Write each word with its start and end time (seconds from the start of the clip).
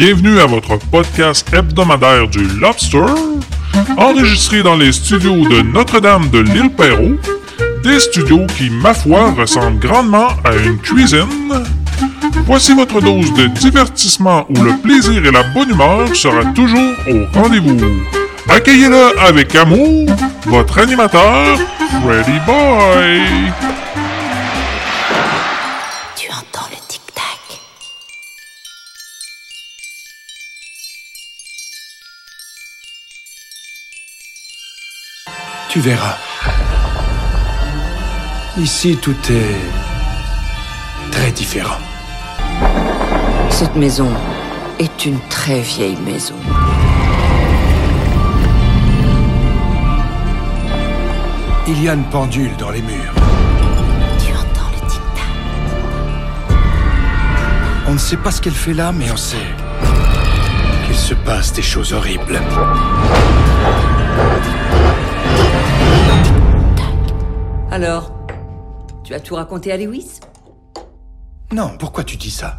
Bienvenue 0.00 0.40
à 0.40 0.46
votre 0.46 0.78
podcast 0.78 1.46
hebdomadaire 1.52 2.26
du 2.26 2.42
Lobster, 2.58 3.04
enregistré 3.98 4.62
dans 4.62 4.74
les 4.74 4.92
studios 4.92 5.46
de 5.46 5.60
Notre-Dame 5.60 6.30
de 6.30 6.38
l'île 6.38 6.70
Perrault, 6.70 7.18
des 7.82 8.00
studios 8.00 8.46
qui, 8.56 8.70
ma 8.70 8.94
foi, 8.94 9.32
ressemblent 9.32 9.78
grandement 9.78 10.28
à 10.42 10.54
une 10.56 10.78
cuisine. 10.78 11.66
Voici 12.46 12.74
votre 12.74 13.02
dose 13.02 13.30
de 13.34 13.48
divertissement 13.48 14.46
où 14.48 14.62
le 14.62 14.72
plaisir 14.78 15.22
et 15.22 15.30
la 15.30 15.42
bonne 15.42 15.68
humeur 15.68 16.16
sera 16.16 16.46
toujours 16.54 16.94
au 17.06 17.38
rendez-vous. 17.38 17.76
Accueillez-le 18.48 19.20
avec 19.20 19.54
amour, 19.54 20.06
votre 20.46 20.78
animateur, 20.78 21.58
Freddy 22.02 22.38
Boy. 22.46 23.20
Tu 35.70 35.78
verras. 35.78 36.16
Ici, 38.58 38.98
tout 39.00 39.14
est 39.30 41.12
très 41.12 41.30
différent. 41.30 41.78
Cette 43.50 43.76
maison 43.76 44.08
est 44.80 45.06
une 45.06 45.20
très 45.28 45.60
vieille 45.60 45.96
maison. 46.04 46.34
Il 51.68 51.84
y 51.84 51.88
a 51.88 51.94
une 51.94 52.02
pendule 52.06 52.56
dans 52.56 52.70
les 52.70 52.82
murs. 52.82 53.14
Tu 54.26 54.32
entends 54.32 54.70
le 54.72 54.88
tic-tac 54.88 55.24
On 57.86 57.92
ne 57.92 57.98
sait 57.98 58.16
pas 58.16 58.32
ce 58.32 58.40
qu'elle 58.40 58.54
fait 58.54 58.74
là, 58.74 58.90
mais 58.90 59.08
on 59.12 59.16
sait 59.16 59.36
qu'il 60.84 60.96
se 60.96 61.14
passe 61.14 61.52
des 61.52 61.62
choses 61.62 61.92
horribles. 61.92 62.40
Alors, 67.72 68.10
tu 69.04 69.14
as 69.14 69.20
tout 69.20 69.36
raconté 69.36 69.70
à 69.70 69.76
Lewis? 69.76 70.18
Non, 71.52 71.76
pourquoi 71.78 72.02
tu 72.02 72.16
dis 72.16 72.30
ça? 72.30 72.58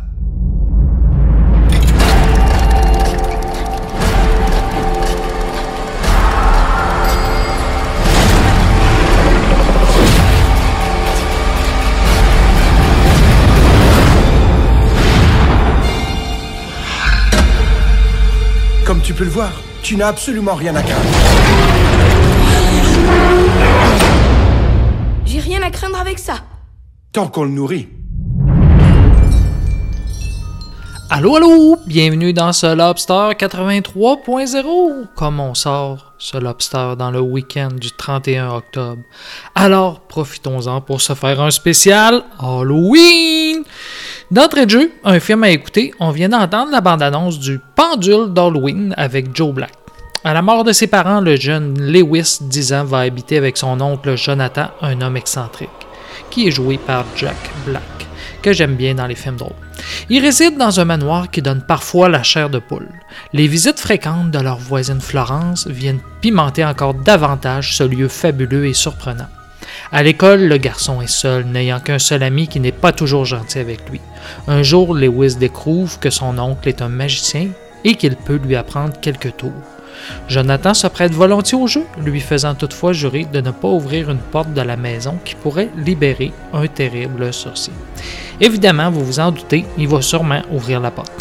Comme 18.86 19.02
tu 19.02 19.14
peux 19.14 19.26
le 19.26 19.30
voir, 19.30 19.52
tu 19.84 19.98
n'as 19.98 20.08
absolument 20.08 20.56
rien 20.56 20.74
à 20.76 20.82
craindre. 20.82 21.10
J'ai 25.44 25.50
rien 25.50 25.62
à 25.64 25.72
craindre 25.72 26.00
avec 26.00 26.20
ça. 26.20 26.36
Tant 27.14 27.28
qu'on 27.28 27.46
le 27.46 27.52
nourrit. 27.52 27.88
Allô, 31.10 31.36
allô! 31.36 31.78
Bienvenue 31.88 32.32
dans 32.32 32.54
ce 32.54 32.68
Lobster 32.76 33.32
83.0! 33.38 35.08
Comme 35.16 35.40
on 35.40 35.54
sort 35.54 36.14
ce 36.20 36.38
Lobster 36.38 36.94
dans 36.98 37.12
le 37.12 37.20
week-end 37.20 37.70
du 37.70 37.92
31 37.92 38.50
octobre. 38.50 39.02
Alors, 39.56 40.02
profitons-en 40.02 40.82
pour 40.82 41.02
se 41.02 41.14
faire 41.14 41.42
un 41.42 41.52
spécial 41.52 42.24
Halloween! 42.40 43.64
D'entrée 44.30 44.66
de 44.66 44.72
jeu, 44.72 44.92
un 45.04 45.20
film 45.20 45.44
à 45.44 45.50
écouter, 45.50 45.94
on 46.00 46.12
vient 46.12 46.30
d'entendre 46.30 46.72
la 46.72 46.82
bande-annonce 46.82 47.40
du 47.40 47.60
Pendule 47.76 48.32
d'Halloween 48.34 48.94
avec 48.98 49.36
Joe 49.36 49.54
Black. 49.54 49.81
À 50.24 50.36
la 50.36 50.44
mort 50.44 50.64
de 50.64 50.72
ses 50.72 50.86
parents, 50.86 51.20
le 51.20 51.36
jeune 51.36 51.82
Lewis, 51.82 52.38
10 52.42 52.74
ans, 52.74 52.84
va 52.84 53.00
habiter 53.00 53.38
avec 53.38 53.58
son 53.58 53.82
oncle 53.82 54.16
Jonathan, 54.16 54.68
un 54.80 55.02
homme 55.02 55.18
excentrique, 55.18 55.70
qui 56.30 56.48
est 56.48 56.52
joué 56.52 56.78
par 56.78 57.06
Jack 57.16 57.36
Black, 57.66 57.82
que 58.44 58.54
j'aime 58.54 58.76
bien 58.76 58.94
dans 58.94 59.08
les 59.08 59.16
films 59.16 59.38
drôles. 59.38 59.56
Ils 60.10 60.22
résident 60.22 60.58
dans 60.58 60.80
un 60.80 60.86
manoir 60.86 61.32
qui 61.32 61.42
donne 61.42 61.64
parfois 61.64 62.08
la 62.08 62.22
chair 62.22 62.52
de 62.52 62.60
poule. 62.60 62.88
Les 63.34 63.48
visites 63.48 63.80
fréquentes 63.80 64.30
de 64.30 64.38
leur 64.38 64.58
voisine 64.58 65.02
Florence 65.02 65.66
viennent 65.66 66.02
pimenter 66.22 66.64
encore 66.64 66.94
davantage 66.94 67.76
ce 67.76 67.84
lieu 67.84 68.08
fabuleux 68.08 68.68
et 68.68 68.74
surprenant. 68.74 69.30
À 69.92 70.04
l'école, 70.04 70.42
le 70.42 70.58
garçon 70.58 71.02
est 71.02 71.08
seul, 71.08 71.46
n'ayant 71.46 71.80
qu'un 71.80 71.98
seul 71.98 72.22
ami 72.22 72.48
qui 72.48 72.60
n'est 72.60 72.72
pas 72.72 72.92
toujours 72.92 73.26
gentil 73.26 73.58
avec 73.58 73.90
lui. 73.90 74.00
Un 74.48 74.62
jour, 74.62 74.94
Lewis 74.94 75.38
découvre 75.38 76.00
que 76.00 76.12
son 76.12 76.38
oncle 76.38 76.70
est 76.70 76.84
un 76.84 76.90
magicien 76.90 77.48
et 77.84 77.96
qu'il 77.96 78.16
peut 78.18 78.40
lui 78.46 78.56
apprendre 78.56 78.94
quelques 79.02 79.36
tours. 79.36 79.52
Jonathan 80.28 80.74
se 80.74 80.88
prête 80.88 81.14
volontiers 81.14 81.58
au 81.58 81.68
jeu, 81.68 81.84
lui 82.04 82.20
faisant 82.20 82.56
toutefois 82.56 82.94
jurer 82.94 83.26
de 83.32 83.42
ne 83.42 83.52
pas 83.52 83.68
ouvrir 83.68 84.10
une 84.10 84.20
porte 84.20 84.54
de 84.54 84.62
la 84.62 84.78
maison 84.78 85.18
qui 85.24 85.36
pourrait 85.36 85.70
libérer 85.78 86.32
un 86.54 86.68
terrible 86.68 87.34
sorcier. 87.34 87.74
Évidemment, 88.40 88.90
vous 88.90 89.06
vous 89.06 89.20
en 89.20 89.32
doutez, 89.32 89.66
il 89.78 89.88
va 89.88 90.02
sûrement 90.02 90.42
ouvrir 90.52 90.80
la 90.80 90.92
porte. 90.92 91.12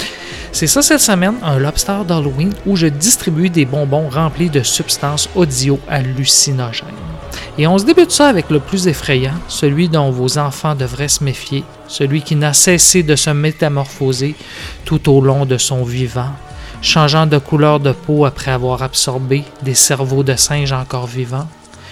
C'est 0.52 0.66
ça 0.66 0.82
cette 0.82 1.00
semaine, 1.00 1.36
un 1.42 1.58
lobster 1.58 1.98
d'Halloween 2.06 2.52
où 2.66 2.74
je 2.74 2.88
distribue 2.88 3.50
des 3.50 3.64
bonbons 3.64 4.08
remplis 4.08 4.50
de 4.50 4.62
substances 4.62 5.28
audio-hallucinogènes. 5.36 6.88
Et 7.56 7.66
on 7.66 7.78
se 7.78 7.84
débute 7.84 8.10
ça 8.10 8.28
avec 8.28 8.50
le 8.50 8.58
plus 8.58 8.88
effrayant, 8.88 9.34
celui 9.46 9.88
dont 9.88 10.10
vos 10.10 10.38
enfants 10.38 10.74
devraient 10.74 11.08
se 11.08 11.22
méfier, 11.22 11.62
celui 11.86 12.22
qui 12.22 12.34
n'a 12.34 12.52
cessé 12.52 13.02
de 13.02 13.16
se 13.16 13.30
métamorphoser 13.30 14.34
tout 14.84 15.08
au 15.08 15.20
long 15.20 15.46
de 15.46 15.56
son 15.56 15.84
vivant, 15.84 16.30
changeant 16.82 17.26
de 17.26 17.38
couleur 17.38 17.80
de 17.80 17.92
peau 17.92 18.24
après 18.24 18.50
avoir 18.50 18.82
absorbé 18.82 19.44
des 19.62 19.74
cerveaux 19.74 20.22
de 20.22 20.34
singes 20.34 20.72
encore 20.72 21.06
vivants, 21.06 21.48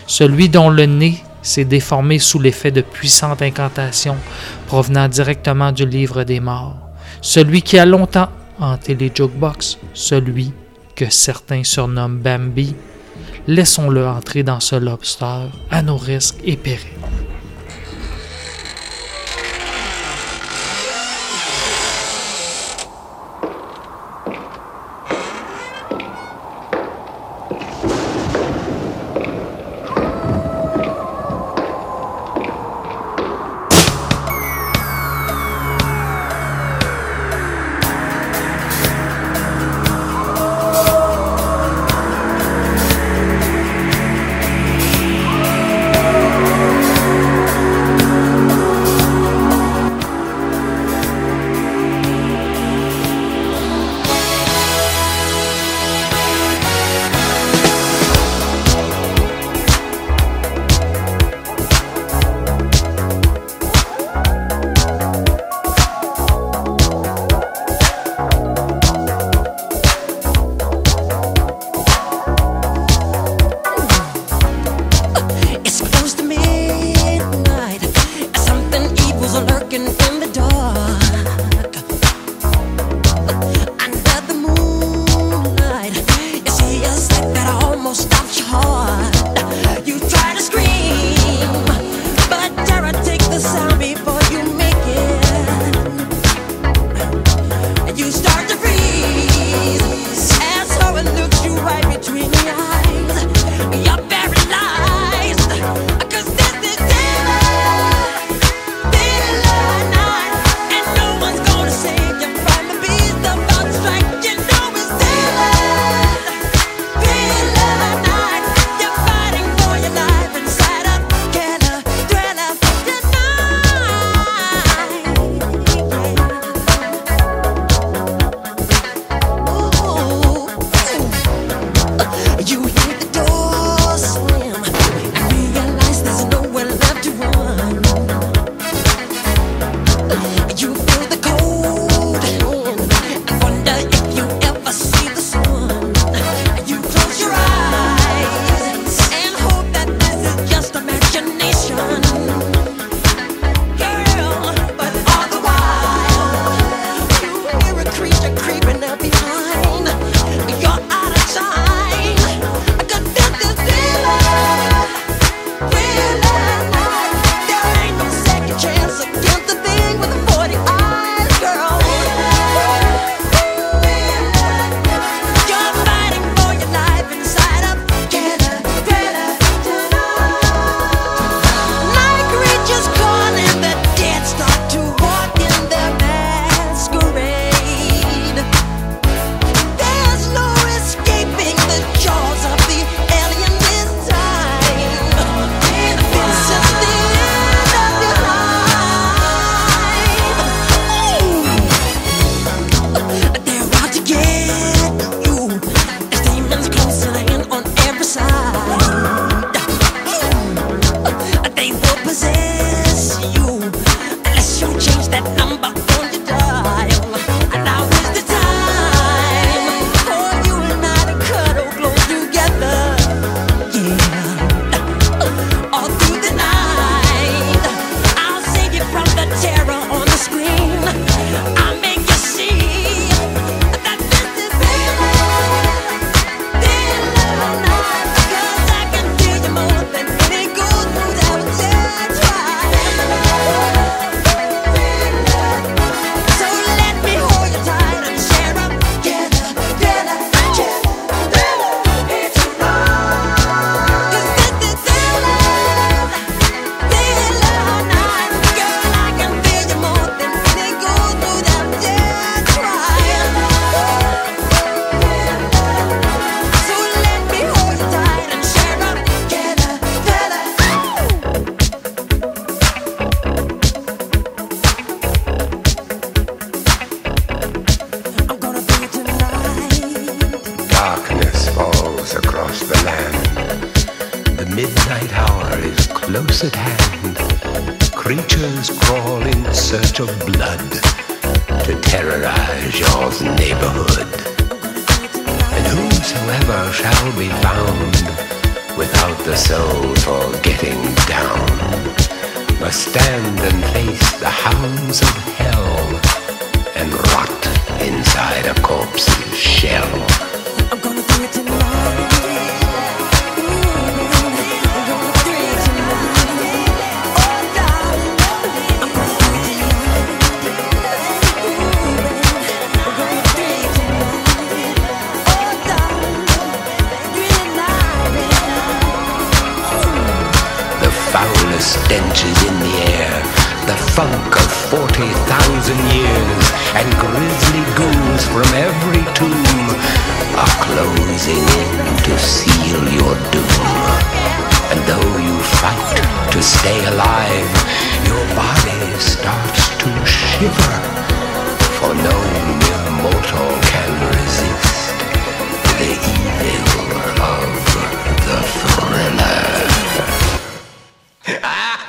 celui 0.06 0.48
dont 0.48 0.70
le 0.70 0.86
nez 0.86 1.22
s'est 1.42 1.64
déformé 1.64 2.18
sous 2.18 2.38
l'effet 2.38 2.70
de 2.70 2.80
puissantes 2.80 3.42
incantations 3.42 4.16
provenant 4.66 5.08
directement 5.08 5.72
du 5.72 5.86
livre 5.86 6.24
des 6.24 6.40
morts, 6.40 6.76
celui 7.20 7.62
qui 7.62 7.78
a 7.78 7.86
longtemps 7.86 8.28
hanté 8.60 8.94
les 8.94 9.12
jukebox, 9.14 9.78
celui 9.94 10.52
que 10.96 11.10
certains 11.10 11.62
surnomment 11.62 12.18
Bambi, 12.18 12.74
laissons-le 13.46 14.06
entrer 14.06 14.42
dans 14.42 14.60
ce 14.60 14.76
lobster 14.76 15.46
à 15.70 15.82
nos 15.82 15.96
risques 15.96 16.40
et 16.44 16.56
périls. 16.56 17.27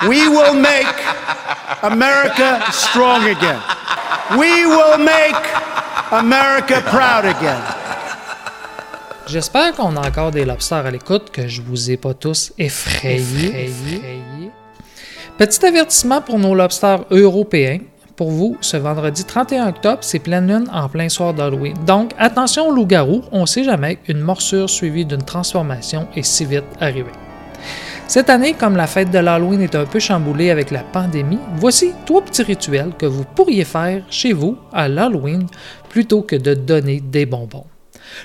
We 0.09 0.27
will 0.27 0.55
make 0.55 0.87
America 1.83 2.59
strong 2.71 3.25
again. 3.25 3.61
We 4.39 4.65
will 4.65 4.97
make 4.97 5.37
America 6.11 6.81
proud 6.81 7.25
again. 7.25 7.61
J'espère 9.27 9.75
qu'on 9.75 9.95
a 9.97 10.07
encore 10.07 10.31
des 10.31 10.45
lobsters 10.45 10.83
à 10.83 10.89
l'écoute, 10.89 11.29
que 11.29 11.47
je 11.47 11.61
vous 11.61 11.91
ai 11.91 11.97
pas 11.97 12.15
tous 12.15 12.51
effrayés. 12.57 13.69
Petit 15.37 15.63
avertissement 15.63 16.21
pour 16.21 16.39
nos 16.39 16.55
lobsters 16.55 17.05
européens. 17.11 17.77
Pour 18.15 18.31
vous, 18.31 18.57
ce 18.61 18.77
vendredi 18.77 19.23
31 19.23 19.67
octobre, 19.67 19.99
c'est 20.01 20.17
pleine 20.17 20.47
lune 20.47 20.67
en 20.73 20.89
plein 20.89 21.09
soir 21.09 21.35
d'Halloween. 21.35 21.75
Donc, 21.85 22.15
attention 22.17 22.69
aux 22.69 22.71
loups-garous, 22.71 23.21
on 23.31 23.45
sait 23.45 23.63
jamais 23.63 23.97
qu'une 23.97 24.21
morsure 24.21 24.71
suivie 24.71 25.05
d'une 25.05 25.21
transformation 25.21 26.07
est 26.15 26.23
si 26.23 26.45
vite 26.45 26.65
arrivée. 26.81 27.11
Cette 28.09 28.31
année, 28.31 28.55
comme 28.55 28.75
la 28.75 28.87
fête 28.87 29.11
de 29.11 29.19
l'Halloween 29.19 29.61
est 29.61 29.75
un 29.75 29.85
peu 29.85 29.99
chamboulée 29.99 30.49
avec 30.49 30.71
la 30.71 30.79
pandémie, 30.79 31.37
voici 31.57 31.91
trois 32.07 32.23
petits 32.23 32.41
rituels 32.41 32.93
que 32.97 33.05
vous 33.05 33.23
pourriez 33.23 33.65
faire 33.65 34.01
chez 34.09 34.33
vous 34.33 34.57
à 34.73 34.87
l'Halloween 34.87 35.45
plutôt 35.89 36.23
que 36.23 36.35
de 36.35 36.55
donner 36.55 37.01
des 37.01 37.27
bonbons. 37.27 37.65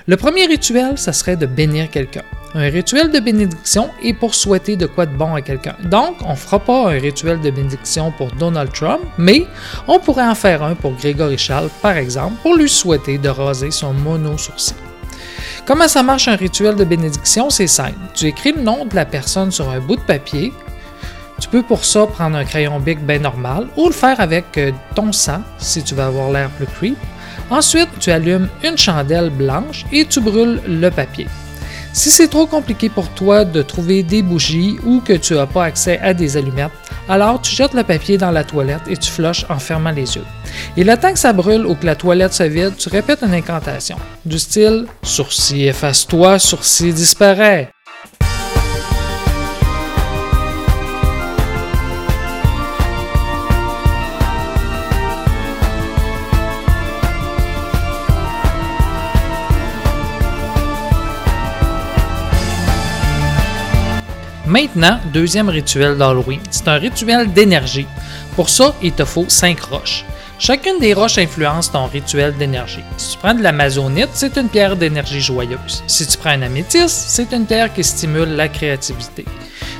Le 0.07 0.17
premier 0.17 0.47
rituel, 0.47 0.97
ça 0.97 1.13
serait 1.13 1.35
de 1.35 1.45
bénir 1.45 1.91
quelqu'un. 1.91 2.23
Un 2.55 2.67
rituel 2.71 3.11
de 3.11 3.19
bénédiction 3.19 3.91
est 4.01 4.15
pour 4.15 4.33
souhaiter 4.33 4.75
de 4.75 4.87
quoi 4.87 5.05
de 5.05 5.15
bon 5.15 5.35
à 5.35 5.43
quelqu'un. 5.43 5.75
Donc, 5.83 6.15
on 6.25 6.31
ne 6.31 6.35
fera 6.35 6.57
pas 6.57 6.89
un 6.89 6.99
rituel 6.99 7.39
de 7.41 7.51
bénédiction 7.51 8.11
pour 8.17 8.31
Donald 8.31 8.73
Trump, 8.73 9.01
mais 9.19 9.45
on 9.87 9.99
pourrait 9.99 10.25
en 10.25 10.33
faire 10.33 10.63
un 10.63 10.73
pour 10.73 10.93
Grégory 10.93 11.37
Charles, 11.37 11.69
par 11.83 11.95
exemple, 11.95 12.37
pour 12.41 12.55
lui 12.55 12.69
souhaiter 12.69 13.19
de 13.19 13.29
raser 13.29 13.69
son 13.69 13.93
mono-sourcil. 13.93 14.84
Comment 15.65 15.87
ça 15.87 16.03
marche 16.03 16.27
un 16.27 16.35
rituel 16.35 16.75
de 16.75 16.83
bénédiction? 16.83 17.49
C'est 17.49 17.65
simple. 17.65 17.97
Tu 18.13 18.27
écris 18.27 18.51
le 18.51 18.61
nom 18.61 18.85
de 18.85 18.95
la 18.95 19.03
personne 19.03 19.51
sur 19.51 19.67
un 19.71 19.79
bout 19.79 19.95
de 19.95 20.01
papier. 20.01 20.53
Tu 21.41 21.49
peux 21.49 21.63
pour 21.63 21.83
ça 21.83 22.05
prendre 22.05 22.37
un 22.37 22.45
crayon 22.45 22.79
bic 22.79 22.99
bien 23.03 23.17
normal 23.17 23.67
ou 23.75 23.87
le 23.87 23.91
faire 23.91 24.19
avec 24.19 24.45
euh, 24.59 24.71
ton 24.93 25.11
sang 25.11 25.41
si 25.57 25.81
tu 25.81 25.95
veux 25.95 26.03
avoir 26.03 26.29
l'air 26.29 26.51
plus 26.51 26.67
creep. 26.67 26.97
Ensuite, 27.49 27.89
tu 27.99 28.11
allumes 28.11 28.47
une 28.63 28.77
chandelle 28.77 29.31
blanche 29.31 29.85
et 29.91 30.05
tu 30.05 30.21
brûles 30.21 30.61
le 30.67 30.89
papier. 30.91 31.27
Si 31.95 32.11
c'est 32.11 32.27
trop 32.27 32.45
compliqué 32.45 32.89
pour 32.89 33.07
toi 33.07 33.45
de 33.45 33.61
trouver 33.61 34.03
des 34.03 34.21
bougies 34.21 34.77
ou 34.85 34.99
que 34.99 35.13
tu 35.13 35.33
n'as 35.33 35.45
pas 35.45 35.63
accès 35.63 35.97
à 35.99 36.13
des 36.13 36.35
allumettes, 36.35 36.73
alors 37.07 37.41
tu 37.41 37.55
jettes 37.55 37.73
le 37.73 37.83
papier 37.83 38.17
dans 38.17 38.31
la 38.31 38.43
toilette 38.43 38.81
et 38.89 38.97
tu 38.97 39.09
flushes 39.09 39.45
en 39.47 39.59
fermant 39.59 39.91
les 39.91 40.17
yeux. 40.17 40.25
Et 40.75 40.83
le 40.83 40.97
temps 40.97 41.13
que 41.13 41.19
ça 41.19 41.31
brûle 41.31 41.65
ou 41.65 41.73
que 41.73 41.85
la 41.85 41.95
toilette 41.95 42.33
se 42.33 42.43
vide, 42.43 42.75
tu 42.77 42.89
répètes 42.89 43.23
une 43.23 43.33
incantation, 43.33 43.95
du 44.25 44.37
style 44.37 44.87
Sourcil 45.03 45.67
efface-toi, 45.69 46.37
sourcil 46.37 46.93
disparaît. 46.93 47.71
Maintenant, 64.55 64.99
deuxième 65.11 65.49
rituel 65.49 65.97
d'Halloween. 65.97 66.39
C'est 66.49 66.69
un 66.69 66.75
rituel 66.77 67.33
d'énergie. 67.33 67.85
Pour 68.37 68.49
ça, 68.49 68.73
il 68.81 68.93
te 68.93 69.03
faut 69.03 69.25
5 69.27 69.59
roches. 69.59 70.05
Chacune 70.39 70.79
des 70.79 70.93
roches 70.93 71.17
influence 71.17 71.69
ton 71.69 71.87
rituel 71.87 72.33
d'énergie. 72.37 72.85
Si 72.95 73.11
tu 73.11 73.17
prends 73.17 73.33
de 73.33 73.43
l'amazonite, 73.43 74.11
c'est 74.13 74.37
une 74.37 74.47
pierre 74.47 74.77
d'énergie 74.77 75.19
joyeuse. 75.19 75.83
Si 75.87 76.07
tu 76.07 76.17
prends 76.17 76.29
un 76.29 76.43
améthyste, 76.43 76.87
c'est 76.87 77.33
une 77.33 77.45
pierre 77.45 77.73
qui 77.73 77.83
stimule 77.83 78.29
la 78.29 78.47
créativité. 78.47 79.25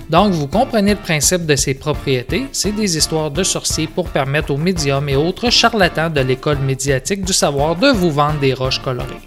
Donc, 0.09 0.33
vous 0.33 0.47
comprenez 0.47 0.95
le 0.95 0.99
principe 0.99 1.45
de 1.45 1.55
ces 1.55 1.75
propriétés. 1.75 2.47
C'est 2.51 2.73
des 2.73 2.97
histoires 2.97 3.31
de 3.31 3.43
sorciers 3.43 3.87
pour 3.87 4.09
permettre 4.09 4.51
aux 4.51 4.57
médiums 4.57 5.07
et 5.07 5.15
autres 5.15 5.51
charlatans 5.51 6.09
de 6.09 6.19
l'école 6.19 6.59
médiatique 6.59 7.23
du 7.23 7.31
savoir 7.31 7.77
de 7.77 7.87
vous 7.87 8.11
vendre 8.11 8.41
des 8.41 8.53
roches 8.53 8.81
colorées. 8.81 9.21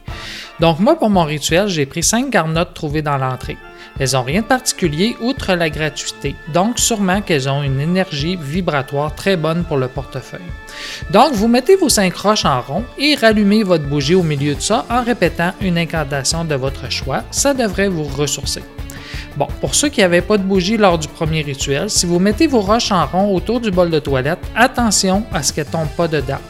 Donc, 0.61 0.81
moi, 0.81 0.99
pour 0.99 1.11
mon 1.11 1.25
rituel, 1.25 1.69
j'ai 1.69 1.87
pris 1.87 2.03
5 2.03 2.31
garnottes 2.31 2.75
trouvées 2.75 3.03
dans 3.03 3.17
l'entrée. 3.17 3.57
Elles 4.01 4.13
n'ont 4.13 4.23
rien 4.23 4.43
de 4.43 4.47
particulier 4.47 5.17
outre 5.21 5.55
la 5.55 5.71
gratuité, 5.71 6.37
donc 6.53 6.79
sûrement 6.79 7.21
qu'elles 7.21 7.49
ont 7.49 7.63
une 7.63 7.81
énergie 7.81 8.37
vibratoire 8.41 9.15
très 9.15 9.37
bonne 9.37 9.65
pour 9.65 9.77
le 9.77 9.89
portefeuille. 9.89 10.41
Donc, 11.11 11.33
vous 11.33 11.49
mettez 11.49 11.77
vos 11.77 11.89
5 11.89 12.15
roches 12.15 12.45
en 12.45 12.61
rond 12.61 12.85
et 12.97 13.15
rallumez 13.15 13.63
votre 13.63 13.85
bougie 13.85 14.15
au 14.15 14.23
milieu 14.23 14.55
de 14.55 14.61
ça 14.61 14.85
en 14.91 15.03
répétant 15.03 15.53
une 15.61 15.79
incantation 15.79 16.45
de 16.45 16.55
votre 16.55 16.91
choix. 16.91 17.23
Ça 17.31 17.55
devrait 17.55 17.89
vous 17.89 18.05
ressourcer. 18.05 18.63
Bon, 19.37 19.47
pour 19.61 19.75
ceux 19.75 19.89
qui 19.89 20.01
n'avaient 20.01 20.23
pas 20.23 20.39
de 20.39 20.43
bougie 20.43 20.77
lors 20.77 20.99
du 20.99 21.07
premier 21.07 21.43
rituel, 21.43 21.89
si 21.91 22.07
vous 22.07 22.19
mettez 22.19 22.49
vos 22.49 22.61
roches 22.61 22.91
en 22.91 23.07
rond 23.07 23.35
autour 23.35 23.61
du 23.61 23.71
bol 23.71 23.91
de 23.91 24.01
toilette, 24.01 24.41
attention 24.57 25.25
à 25.33 25.45
ce 25.45 25.53
qu'elles 25.53 25.67
ne 25.67 25.73
tombent 25.73 25.97
pas 25.97 26.09
dedans. 26.09 26.41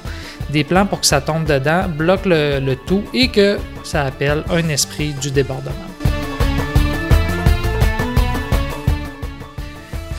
Des 0.51 0.65
plans 0.65 0.87
pour 0.87 1.01
que 1.01 1.07
ça 1.07 1.21
tombe 1.21 1.45
dedans 1.45 1.89
bloquent 1.89 2.29
le, 2.29 2.61
le 2.61 2.77
tout 2.77 3.05
et 3.13 3.29
que 3.29 3.59
ça 3.85 4.05
appelle 4.05 4.45
un 4.51 4.69
esprit 4.69 5.13
du 5.15 5.31
débordement. 5.31 5.73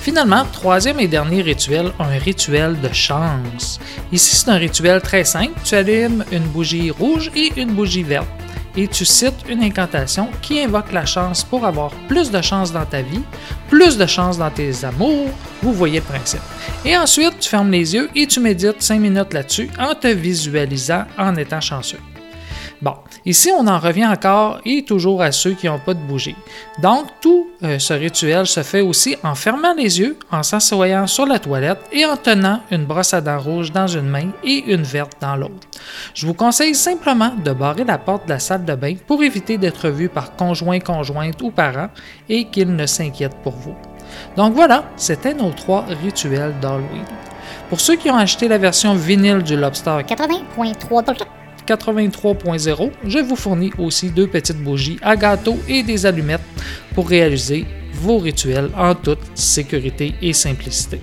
Finalement, 0.01 0.45
troisième 0.51 0.99
et 0.99 1.07
dernier 1.07 1.41
rituel, 1.41 1.91
un 1.99 2.17
rituel 2.17 2.79
de 2.79 2.91
chance. 2.91 3.79
Ici, 4.11 4.35
c'est 4.35 4.49
un 4.49 4.55
rituel 4.55 5.01
très 5.01 5.23
simple. 5.23 5.53
Tu 5.63 5.75
allumes 5.75 6.23
une 6.31 6.45
bougie 6.45 6.89
rouge 6.89 7.29
et 7.35 7.51
une 7.57 7.73
bougie 7.73 8.03
verte. 8.03 8.27
Et 8.75 8.87
tu 8.87 9.05
cites 9.05 9.45
une 9.47 9.63
incantation 9.63 10.29
qui 10.41 10.59
invoque 10.59 10.91
la 10.91 11.05
chance 11.05 11.43
pour 11.43 11.65
avoir 11.65 11.91
plus 12.07 12.31
de 12.31 12.41
chance 12.41 12.71
dans 12.71 12.85
ta 12.85 13.01
vie, 13.01 13.21
plus 13.69 13.97
de 13.97 14.05
chance 14.05 14.37
dans 14.37 14.51
tes 14.51 14.85
amours. 14.85 15.29
Vous 15.61 15.73
voyez 15.73 15.99
le 15.99 16.05
principe. 16.05 16.41
Et 16.85 16.97
ensuite, 16.97 17.39
tu 17.39 17.49
fermes 17.49 17.71
les 17.71 17.93
yeux 17.93 18.09
et 18.15 18.27
tu 18.27 18.39
médites 18.39 18.81
5 18.81 18.99
minutes 18.99 19.33
là-dessus 19.33 19.69
en 19.79 19.95
te 19.95 20.07
visualisant 20.07 21.05
en 21.17 21.35
étant 21.35 21.61
chanceux. 21.61 21.99
Bon, 22.81 22.93
ici 23.25 23.51
on 23.57 23.67
en 23.67 23.77
revient 23.77 24.07
encore 24.07 24.61
et 24.63 24.83
toujours 24.83 25.21
à 25.21 25.33
ceux 25.33 25.51
qui 25.51 25.67
n'ont 25.67 25.79
pas 25.79 25.93
de 25.93 25.99
bougie. 25.99 26.35
Donc 26.81 27.07
tout 27.19 27.49
euh, 27.61 27.77
ce 27.77 27.93
rituel 27.93 28.47
se 28.47 28.63
fait 28.63 28.79
aussi 28.79 29.17
en 29.21 29.35
fermant 29.35 29.73
les 29.73 29.99
yeux, 29.99 30.17
en 30.31 30.43
s'assoyant 30.43 31.05
sur 31.05 31.25
la 31.25 31.39
toilette 31.39 31.79
et 31.91 32.05
en 32.05 32.15
tenant 32.15 32.61
une 32.71 32.85
brosse 32.85 33.13
à 33.13 33.19
dents 33.19 33.39
rouge 33.39 33.73
dans 33.73 33.87
une 33.87 34.07
main 34.07 34.29
et 34.45 34.63
une 34.71 34.83
verte 34.83 35.17
dans 35.19 35.35
l'autre. 35.35 35.67
Je 36.13 36.25
vous 36.25 36.33
conseille 36.33 36.73
simplement 36.73 37.33
de 37.43 37.51
barrer 37.51 37.83
la 37.83 37.97
porte 37.97 38.25
de 38.25 38.29
la 38.29 38.39
salle 38.39 38.63
de 38.63 38.75
bain 38.75 38.95
pour 39.07 39.23
éviter 39.23 39.57
d'être 39.57 39.89
vu 39.89 40.07
par 40.07 40.37
conjoint, 40.37 40.79
conjointe 40.79 41.41
ou 41.41 41.51
parents 41.51 41.89
et 42.29 42.45
qu'ils 42.45 42.73
ne 42.73 42.85
s'inquiètent 42.85 43.41
pour 43.43 43.53
vous. 43.57 43.75
Donc 44.37 44.53
voilà, 44.53 44.85
c'était 44.95 45.33
nos 45.33 45.51
trois 45.51 45.83
rituels 46.01 46.55
d'Halloween. 46.61 47.05
Pour 47.69 47.81
ceux 47.81 47.97
qui 47.97 48.09
ont 48.09 48.15
acheté 48.15 48.47
la 48.47 48.57
version 48.57 48.95
vinyle 48.95 49.43
du 49.43 49.57
Lobster 49.57 49.97
80.3 50.07 51.38
83.0, 51.69 52.91
je 53.05 53.19
vous 53.19 53.35
fournis 53.35 53.71
aussi 53.77 54.09
deux 54.09 54.27
petites 54.27 54.57
bougies 54.63 54.97
à 55.01 55.15
gâteau 55.15 55.57
et 55.67 55.83
des 55.83 56.05
allumettes 56.05 56.41
pour 56.95 57.07
réaliser 57.07 57.65
vos 57.93 58.17
rituels 58.17 58.71
en 58.75 58.95
toute 58.95 59.19
sécurité 59.35 60.15
et 60.21 60.33
simplicité. 60.33 60.99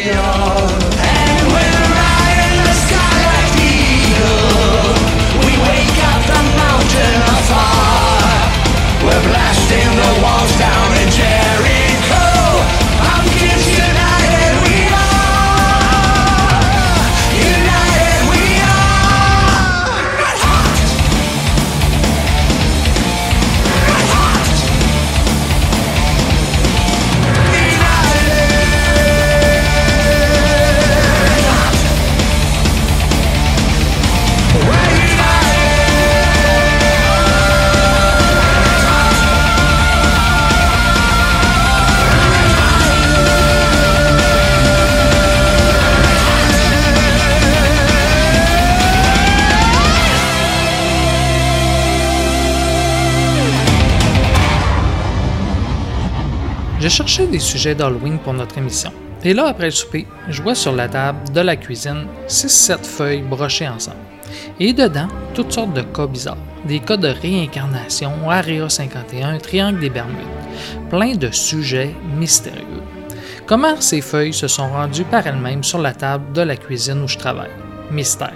Savior. 0.00 0.79
Sujets 57.40 57.74
d'Halloween 57.74 58.18
pour 58.18 58.32
notre 58.32 58.58
émission. 58.58 58.92
Et 59.24 59.34
là, 59.34 59.48
après 59.48 59.66
le 59.66 59.70
souper, 59.70 60.06
je 60.28 60.42
vois 60.42 60.54
sur 60.54 60.72
la 60.72 60.88
table 60.88 61.30
de 61.32 61.40
la 61.40 61.56
cuisine 61.56 62.06
6-7 62.28 62.84
feuilles 62.84 63.22
brochées 63.22 63.68
ensemble. 63.68 63.98
Et 64.58 64.72
dedans, 64.72 65.08
toutes 65.34 65.52
sortes 65.52 65.74
de 65.74 65.82
cas 65.82 66.06
bizarres. 66.06 66.36
Des 66.64 66.80
cas 66.80 66.96
de 66.96 67.08
réincarnation, 67.08 68.12
Area 68.28 68.68
51, 68.68 69.38
Triangle 69.38 69.80
des 69.80 69.90
Bermudes. 69.90 70.16
Plein 70.88 71.16
de 71.16 71.30
sujets 71.30 71.94
mystérieux. 72.16 72.82
Comment 73.46 73.80
ces 73.80 74.00
feuilles 74.00 74.32
se 74.32 74.46
sont 74.46 74.68
rendues 74.68 75.04
par 75.04 75.26
elles-mêmes 75.26 75.64
sur 75.64 75.78
la 75.78 75.92
table 75.92 76.32
de 76.32 76.42
la 76.42 76.56
cuisine 76.56 77.02
où 77.02 77.08
je 77.08 77.18
travaille? 77.18 77.50
Mystère. 77.90 78.32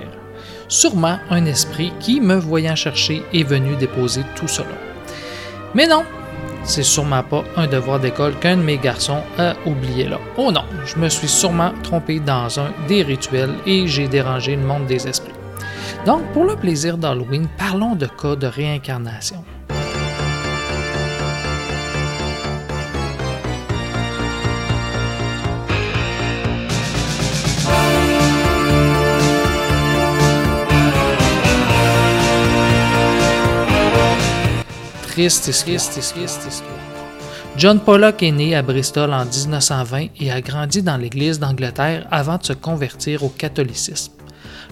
Sûrement 0.68 1.18
un 1.30 1.44
esprit 1.46 1.92
qui, 2.00 2.20
me 2.20 2.34
voyant 2.34 2.74
chercher, 2.74 3.22
est 3.32 3.44
venu 3.44 3.76
déposer 3.76 4.22
tout 4.34 4.48
cela. 4.48 4.66
Mais 5.74 5.86
non, 5.86 6.04
c'est 6.64 6.82
sûrement 6.82 7.22
pas 7.22 7.44
un 7.56 7.66
devoir 7.66 8.00
d'école 8.00 8.38
qu'un 8.38 8.56
de 8.56 8.62
mes 8.62 8.78
garçons 8.78 9.22
a 9.38 9.54
oublié 9.66 10.08
là. 10.08 10.18
Oh 10.36 10.50
non, 10.50 10.64
je 10.84 10.96
me 10.98 11.08
suis 11.08 11.28
sûrement 11.28 11.72
trompé 11.82 12.20
dans 12.20 12.58
un 12.58 12.72
des 12.88 13.02
rituels 13.02 13.54
et 13.66 13.86
j'ai 13.86 14.08
dérangé 14.08 14.56
le 14.56 14.62
monde 14.62 14.86
des 14.86 15.06
esprits. 15.06 15.32
Donc, 16.06 16.22
pour 16.32 16.44
le 16.44 16.56
plaisir 16.56 16.98
d'Halloween, 16.98 17.48
parlons 17.56 17.94
de 17.94 18.06
cas 18.06 18.36
de 18.36 18.46
réincarnation. 18.46 19.44
Triste 35.14 35.46
histoire. 35.46 36.66
John 37.56 37.78
Pollock 37.78 38.20
est 38.24 38.32
né 38.32 38.56
à 38.56 38.62
Bristol 38.62 39.12
en 39.14 39.24
1920 39.24 40.06
et 40.18 40.32
a 40.32 40.40
grandi 40.40 40.82
dans 40.82 40.96
l'Église 40.96 41.38
d'Angleterre 41.38 42.08
avant 42.10 42.36
de 42.36 42.42
se 42.42 42.52
convertir 42.52 43.22
au 43.22 43.28
catholicisme. 43.28 44.12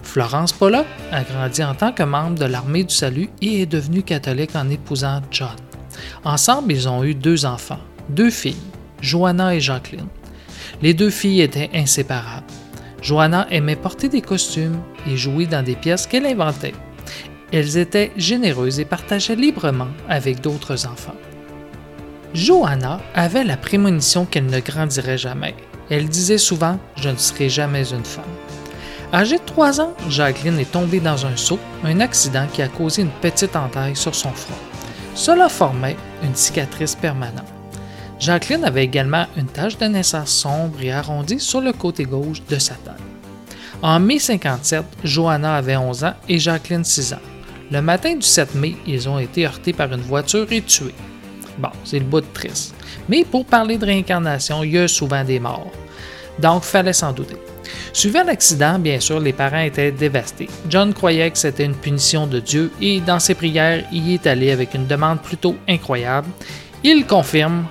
Florence 0.03 0.51
Pollock 0.51 0.85
a 1.13 1.23
grandi 1.23 1.63
en 1.63 1.75
tant 1.75 1.93
que 1.93 2.03
membre 2.03 2.39
de 2.39 2.43
l'Armée 2.43 2.83
du 2.83 2.93
Salut 2.93 3.29
et 3.41 3.61
est 3.61 3.65
devenue 3.65 4.03
catholique 4.03 4.53
en 4.53 4.69
épousant 4.69 5.21
John. 5.31 5.55
Ensemble, 6.25 6.73
ils 6.73 6.89
ont 6.89 7.05
eu 7.05 7.15
deux 7.15 7.45
enfants, 7.45 7.79
deux 8.09 8.29
filles, 8.29 8.57
Joanna 8.99 9.55
et 9.55 9.61
Jacqueline. 9.61 10.07
Les 10.81 10.93
deux 10.93 11.09
filles 11.09 11.39
étaient 11.39 11.69
inséparables. 11.73 12.43
Joanna 13.01 13.47
aimait 13.49 13.77
porter 13.77 14.09
des 14.09 14.21
costumes 14.21 14.81
et 15.07 15.15
jouer 15.15 15.45
dans 15.45 15.63
des 15.63 15.77
pièces 15.77 16.05
qu'elle 16.05 16.25
inventait. 16.25 16.73
Elles 17.53 17.77
étaient 17.77 18.11
généreuses 18.17 18.79
et 18.79 18.85
partageaient 18.85 19.35
librement 19.35 19.89
avec 20.09 20.41
d'autres 20.41 20.87
enfants. 20.87 21.15
Johanna 22.33 22.99
avait 23.13 23.43
la 23.43 23.57
prémonition 23.57 24.25
qu'elle 24.25 24.47
ne 24.47 24.59
grandirait 24.59 25.19
jamais. 25.19 25.53
Elle 25.91 26.09
disait 26.09 26.39
souvent 26.39 26.79
Je 26.95 27.09
ne 27.09 27.17
serai 27.17 27.49
jamais 27.49 27.91
une 27.91 28.03
femme. 28.03 28.23
Âgée 29.13 29.37
de 29.37 29.45
3 29.45 29.81
ans, 29.81 29.93
Jacqueline 30.09 30.57
est 30.57 30.71
tombée 30.71 30.99
dans 30.99 31.27
un 31.27 31.37
seau, 31.37 31.59
un 31.83 31.99
accident 31.99 32.47
qui 32.51 32.63
a 32.63 32.67
causé 32.67 33.03
une 33.03 33.11
petite 33.21 33.55
entaille 33.55 33.95
sur 33.95 34.15
son 34.15 34.31
front. 34.31 34.57
Cela 35.13 35.47
formait 35.47 35.97
une 36.23 36.33
cicatrice 36.33 36.95
permanente. 36.95 37.45
Jacqueline 38.19 38.65
avait 38.65 38.85
également 38.85 39.27
une 39.37 39.45
tache 39.45 39.77
de 39.77 39.85
naissance 39.85 40.31
sombre 40.31 40.81
et 40.81 40.91
arrondie 40.91 41.39
sur 41.39 41.61
le 41.61 41.73
côté 41.73 42.05
gauche 42.05 42.41
de 42.49 42.57
sa 42.57 42.73
tête. 42.73 42.93
En 43.83 43.99
mai 43.99 44.17
57, 44.17 44.83
Johanna 45.03 45.57
avait 45.57 45.77
11 45.77 46.03
ans 46.05 46.13
et 46.27 46.39
Jacqueline 46.39 46.83
6 46.83 47.13
ans. 47.13 47.32
Le 47.71 47.81
matin 47.81 48.15
du 48.15 48.21
7 48.21 48.55
mai, 48.55 48.75
ils 48.85 49.07
ont 49.09 49.19
été 49.19 49.45
heurtés 49.45 49.73
par 49.73 49.91
une 49.91 50.01
voiture 50.01 50.51
et 50.51 50.61
tués. 50.61 50.93
Bon, 51.57 51.69
c'est 51.83 51.99
le 51.99 52.05
bout 52.05 52.21
de 52.21 52.27
triste. 52.33 52.75
Mais 53.09 53.23
pour 53.23 53.45
parler 53.45 53.77
de 53.77 53.85
réincarnation, 53.85 54.63
il 54.63 54.73
y 54.73 54.79
a 54.79 54.87
souvent 54.87 55.23
des 55.23 55.39
morts. 55.39 55.71
Donc, 56.39 56.63
fallait 56.63 56.93
s'en 56.93 57.13
douter. 57.13 57.37
Suivant 57.93 58.23
l'accident, 58.23 58.79
bien 58.79 58.99
sûr, 58.99 59.19
les 59.19 59.33
parents 59.33 59.59
étaient 59.59 59.91
dévastés. 59.91 60.49
John 60.69 60.93
croyait 60.93 61.29
que 61.29 61.37
c'était 61.37 61.65
une 61.65 61.75
punition 61.75 62.27
de 62.27 62.39
Dieu 62.39 62.71
et 62.81 62.99
dans 62.99 63.19
ses 63.19 63.35
prières, 63.35 63.85
il 63.91 64.09
y 64.09 64.13
est 64.15 64.27
allé 64.27 64.51
avec 64.51 64.73
une 64.73 64.87
demande 64.87 65.21
plutôt 65.21 65.55
incroyable. 65.67 66.27
Il 66.83 67.05
confirme, 67.05 67.65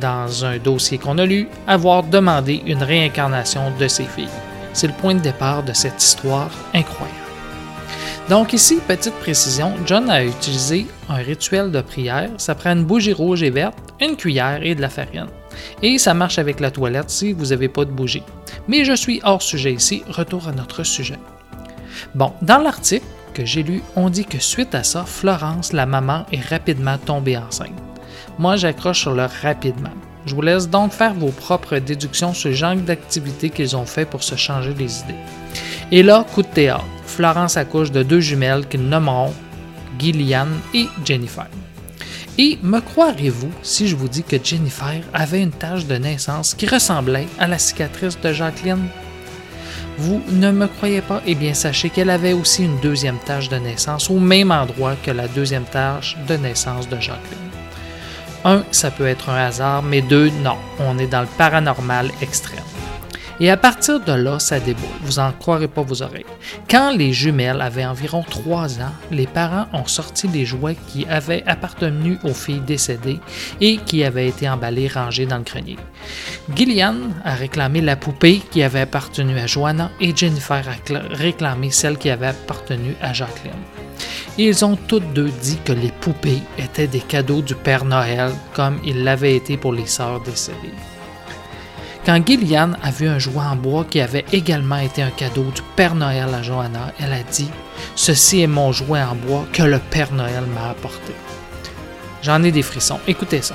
dans 0.00 0.44
un 0.44 0.58
dossier 0.58 0.98
qu'on 0.98 1.18
a 1.18 1.24
lu, 1.24 1.48
avoir 1.66 2.02
demandé 2.02 2.62
une 2.66 2.82
réincarnation 2.82 3.72
de 3.78 3.88
ses 3.88 4.04
filles. 4.04 4.28
C'est 4.72 4.88
le 4.88 4.94
point 4.94 5.14
de 5.14 5.20
départ 5.20 5.62
de 5.62 5.72
cette 5.72 6.02
histoire 6.02 6.50
incroyable. 6.74 7.21
Donc 8.28 8.52
ici, 8.52 8.78
petite 8.86 9.14
précision, 9.14 9.72
John 9.84 10.08
a 10.08 10.24
utilisé 10.24 10.86
un 11.08 11.16
rituel 11.16 11.70
de 11.70 11.80
prière. 11.80 12.30
Ça 12.38 12.54
prend 12.54 12.70
une 12.72 12.84
bougie 12.84 13.12
rouge 13.12 13.42
et 13.42 13.50
verte, 13.50 13.76
une 14.00 14.16
cuillère 14.16 14.62
et 14.62 14.74
de 14.74 14.80
la 14.80 14.88
farine. 14.88 15.26
Et 15.82 15.98
ça 15.98 16.14
marche 16.14 16.38
avec 16.38 16.60
la 16.60 16.70
toilette 16.70 17.10
si 17.10 17.32
vous 17.32 17.46
n'avez 17.46 17.68
pas 17.68 17.84
de 17.84 17.90
bougie. 17.90 18.22
Mais 18.68 18.84
je 18.84 18.94
suis 18.94 19.20
hors 19.24 19.42
sujet 19.42 19.72
ici, 19.72 20.02
retour 20.08 20.48
à 20.48 20.52
notre 20.52 20.84
sujet. 20.84 21.18
Bon, 22.14 22.32
dans 22.42 22.58
l'article 22.58 23.04
que 23.34 23.44
j'ai 23.44 23.62
lu, 23.62 23.82
on 23.96 24.08
dit 24.08 24.24
que 24.24 24.38
suite 24.38 24.74
à 24.74 24.84
ça, 24.84 25.04
Florence, 25.04 25.72
la 25.72 25.86
maman, 25.86 26.24
est 26.32 26.46
rapidement 26.48 26.98
tombée 26.98 27.36
enceinte. 27.36 27.70
Moi, 28.38 28.56
j'accroche 28.56 29.00
sur 29.00 29.14
le 29.14 29.26
rapidement. 29.42 29.90
Je 30.26 30.34
vous 30.34 30.42
laisse 30.42 30.68
donc 30.68 30.92
faire 30.92 31.14
vos 31.14 31.32
propres 31.32 31.78
déductions 31.78 32.32
sur 32.32 32.50
le 32.50 32.54
genre 32.54 32.76
d'activité 32.76 33.50
qu'ils 33.50 33.76
ont 33.76 33.84
fait 33.84 34.04
pour 34.04 34.22
se 34.22 34.36
changer 34.36 34.72
les 34.74 35.00
idées. 35.00 35.14
Et 35.90 36.02
là, 36.02 36.24
coup 36.32 36.42
de 36.42 36.48
théâtre. 36.48 36.84
Florence 37.12 37.58
accouche 37.58 37.90
de 37.90 38.02
deux 38.02 38.20
jumelles 38.20 38.66
qu'ils 38.66 38.88
nommeront 38.88 39.34
Gillian 39.98 40.48
et 40.72 40.88
Jennifer. 41.04 41.46
Et 42.38 42.58
me 42.62 42.80
croirez-vous 42.80 43.52
si 43.62 43.86
je 43.86 43.94
vous 43.94 44.08
dis 44.08 44.22
que 44.22 44.42
Jennifer 44.42 45.02
avait 45.12 45.42
une 45.42 45.50
tache 45.50 45.86
de 45.86 45.96
naissance 45.96 46.54
qui 46.54 46.66
ressemblait 46.66 47.28
à 47.38 47.46
la 47.46 47.58
cicatrice 47.58 48.18
de 48.18 48.32
Jacqueline? 48.32 48.88
Vous 49.98 50.22
ne 50.30 50.50
me 50.50 50.66
croyez 50.66 51.02
pas? 51.02 51.20
Eh 51.26 51.34
bien, 51.34 51.52
sachez 51.52 51.90
qu'elle 51.90 52.08
avait 52.08 52.32
aussi 52.32 52.64
une 52.64 52.80
deuxième 52.80 53.18
tache 53.18 53.50
de 53.50 53.56
naissance 53.56 54.08
au 54.08 54.18
même 54.18 54.50
endroit 54.50 54.96
que 55.04 55.10
la 55.10 55.28
deuxième 55.28 55.64
tache 55.64 56.16
de 56.26 56.36
naissance 56.36 56.88
de 56.88 56.98
Jacqueline. 56.98 57.50
Un, 58.46 58.64
ça 58.70 58.90
peut 58.90 59.06
être 59.06 59.28
un 59.28 59.36
hasard, 59.36 59.82
mais 59.82 60.00
deux, 60.00 60.30
non, 60.42 60.56
on 60.80 60.98
est 60.98 61.06
dans 61.06 61.20
le 61.20 61.28
paranormal 61.36 62.10
extrême. 62.22 62.71
Et 63.40 63.50
à 63.50 63.56
partir 63.56 64.00
de 64.00 64.12
là, 64.12 64.38
ça 64.38 64.60
déboule. 64.60 64.88
Vous 65.02 65.18
en 65.18 65.32
croirez 65.32 65.68
pas 65.68 65.82
vos 65.82 66.02
oreilles. 66.02 66.26
Quand 66.70 66.94
les 66.96 67.12
jumelles 67.12 67.60
avaient 67.60 67.84
environ 67.84 68.24
3 68.28 68.80
ans, 68.80 68.92
les 69.10 69.26
parents 69.26 69.66
ont 69.72 69.86
sorti 69.86 70.28
les 70.28 70.44
jouets 70.44 70.76
qui 70.88 71.06
avaient 71.06 71.42
appartenu 71.46 72.18
aux 72.24 72.34
filles 72.34 72.60
décédées 72.60 73.20
et 73.60 73.78
qui 73.78 74.04
avaient 74.04 74.28
été 74.28 74.48
emballés 74.48 74.88
rangés 74.88 75.26
dans 75.26 75.38
le 75.38 75.44
grenier. 75.44 75.76
Gillian 76.54 76.96
a 77.24 77.34
réclamé 77.34 77.80
la 77.80 77.96
poupée 77.96 78.42
qui 78.50 78.62
avait 78.62 78.80
appartenu 78.80 79.38
à 79.38 79.46
Joanna 79.46 79.90
et 80.00 80.14
Jennifer 80.14 80.62
a 80.68 81.14
réclamé 81.14 81.70
celle 81.70 81.98
qui 81.98 82.10
avait 82.10 82.28
appartenu 82.28 82.94
à 83.00 83.12
Jacqueline. 83.12 83.52
Ils 84.38 84.64
ont 84.64 84.76
toutes 84.76 85.12
deux 85.12 85.30
dit 85.42 85.58
que 85.64 85.72
les 85.72 85.92
poupées 85.92 86.42
étaient 86.58 86.86
des 86.86 87.00
cadeaux 87.00 87.42
du 87.42 87.54
Père 87.54 87.84
Noël 87.84 88.32
comme 88.54 88.78
ils 88.84 89.04
l'avaient 89.04 89.36
été 89.36 89.56
pour 89.56 89.72
les 89.72 89.86
sœurs 89.86 90.20
décédées. 90.22 90.72
Quand 92.04 92.26
Gillian 92.26 92.72
a 92.82 92.90
vu 92.90 93.06
un 93.06 93.20
jouet 93.20 93.44
en 93.44 93.54
bois 93.54 93.84
qui 93.88 94.00
avait 94.00 94.24
également 94.32 94.78
été 94.78 95.02
un 95.02 95.10
cadeau 95.10 95.44
du 95.44 95.62
Père 95.76 95.94
Noël 95.94 96.34
à 96.34 96.42
Johanna, 96.42 96.92
elle 96.98 97.12
a 97.12 97.22
dit 97.22 97.48
Ceci 97.94 98.40
est 98.40 98.48
mon 98.48 98.72
jouet 98.72 99.02
en 99.02 99.14
bois 99.14 99.46
que 99.52 99.62
le 99.62 99.78
Père 99.78 100.12
Noël 100.12 100.44
m'a 100.52 100.70
apporté. 100.70 101.12
J'en 102.22 102.42
ai 102.42 102.50
des 102.50 102.62
frissons. 102.62 102.98
Écoutez 103.06 103.40
ça. 103.40 103.54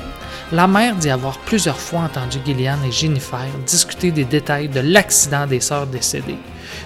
La 0.53 0.65
mère 0.65 0.95
dit 0.95 1.10
avoir 1.10 1.38
plusieurs 1.39 1.79
fois 1.79 1.99
entendu 1.99 2.38
Gillian 2.45 2.77
et 2.88 2.91
Jennifer 2.91 3.45
discuter 3.65 4.12
des 4.12 4.23
détails 4.23 4.69
de 4.69 4.79
l'accident 4.79 5.45
des 5.45 5.60
sœurs 5.60 5.88
décédées. 5.88 6.39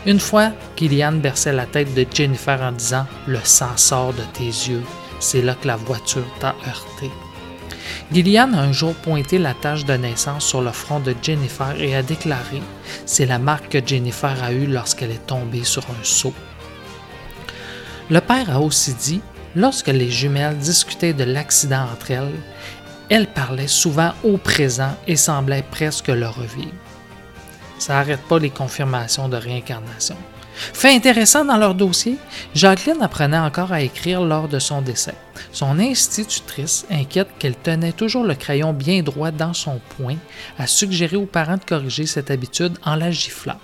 Une 0.08 0.20
fois, 0.20 0.54
Gillian 0.76 1.12
berçait 1.12 1.54
la 1.54 1.68
tête 1.68 1.94
de 1.94 2.08
Jennifer 2.12 2.60
en 2.60 2.72
disant 2.72 3.06
Le 3.28 3.40
sang 3.44 3.78
sort 3.78 4.14
de 4.14 4.24
tes 4.34 4.46
yeux. 4.46 4.82
C'est 5.20 5.44
là 5.44 5.54
que 5.54 5.68
la 5.68 5.76
voiture 5.76 6.26
t'a 6.40 6.56
heurté. 6.68 7.12
Gillian 8.12 8.54
a 8.54 8.58
un 8.62 8.72
jour 8.72 8.94
pointé 8.96 9.38
la 9.38 9.54
tache 9.54 9.86
de 9.86 9.94
naissance 9.94 10.46
sur 10.46 10.62
le 10.62 10.72
front 10.72 11.00
de 11.00 11.16
Jennifer 11.22 11.80
et 11.80 11.96
a 11.96 12.04
déclaré 12.04 12.62
C'est 13.06 13.26
la 13.26 13.40
marque 13.40 13.70
que 13.70 13.86
Jennifer 13.86 14.36
a 14.44 14.52
eue 14.52 14.68
lorsqu'elle 14.68 15.12
est 15.12 15.28
tombée 15.28 15.64
sur 15.64 15.84
un 15.84 16.04
seau. 16.04 16.34
Le 18.10 18.20
père 18.20 18.50
a 18.50 18.60
aussi 18.60 18.94
dit 18.94 19.22
Lorsque 19.56 19.88
les 19.88 20.10
jumelles 20.10 20.58
discutaient 20.58 21.14
de 21.14 21.26
l'accident 21.26 21.86
entre 21.92 22.12
elles, 22.12 22.40
elles 23.10 23.28
parlaient 23.28 23.68
souvent 23.68 24.14
au 24.24 24.38
présent 24.38 24.96
et 25.08 25.18
semblaient 25.18 25.66
presque 25.70 26.08
le 26.08 26.28
revivre. 26.28 26.72
Ça 27.78 27.94
n'arrête 27.94 28.22
pas 28.22 28.40
les 28.40 28.50
confirmations 28.50 29.28
de 29.28 29.36
réincarnation. 29.36 30.16
Fait 30.56 30.96
intéressant 30.96 31.46
dans 31.46 31.58
leur 31.58 31.76
dossier, 31.76 32.18
Jacqueline 32.54 33.02
apprenait 33.02 33.38
encore 33.38 33.72
à 33.72 33.82
écrire 33.82 34.22
lors 34.22 34.48
de 34.48 34.60
son 34.60 34.82
décès. 34.82 35.16
Son 35.52 35.80
institutrice 35.80 36.86
inquiète 36.90 37.30
qu'elle 37.40 37.56
tenait 37.56 37.94
toujours 37.94 38.24
le 38.24 38.36
crayon 38.36 38.74
bien 38.74 39.02
droit 39.02 39.32
dans 39.32 39.54
son 39.54 39.80
poing, 39.98 40.18
a 40.58 40.68
suggéré 40.68 41.16
aux 41.16 41.26
parents 41.26 41.58
de 41.58 41.66
corriger 41.66 42.06
cette 42.06 42.32
habitude 42.32 42.78
en 42.84 42.96
la 42.96 43.12
giflant. 43.12 43.58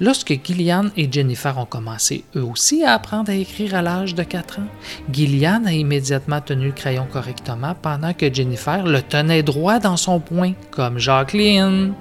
Lorsque 0.00 0.38
Gillian 0.44 0.86
et 0.96 1.10
Jennifer 1.10 1.56
ont 1.58 1.66
commencé 1.66 2.24
eux 2.34 2.44
aussi 2.44 2.84
à 2.84 2.94
apprendre 2.94 3.30
à 3.30 3.34
écrire 3.34 3.74
à 3.74 3.82
l'âge 3.82 4.14
de 4.14 4.22
4 4.22 4.60
ans, 4.60 4.68
Gillian 5.12 5.62
a 5.66 5.72
immédiatement 5.72 6.40
tenu 6.40 6.66
le 6.66 6.72
crayon 6.72 7.06
correctement 7.10 7.74
pendant 7.80 8.12
que 8.12 8.32
Jennifer 8.32 8.84
le 8.84 9.02
tenait 9.02 9.42
droit 9.42 9.78
dans 9.78 9.96
son 9.96 10.20
poing, 10.20 10.52
comme 10.70 10.98
Jacqueline. 10.98 11.94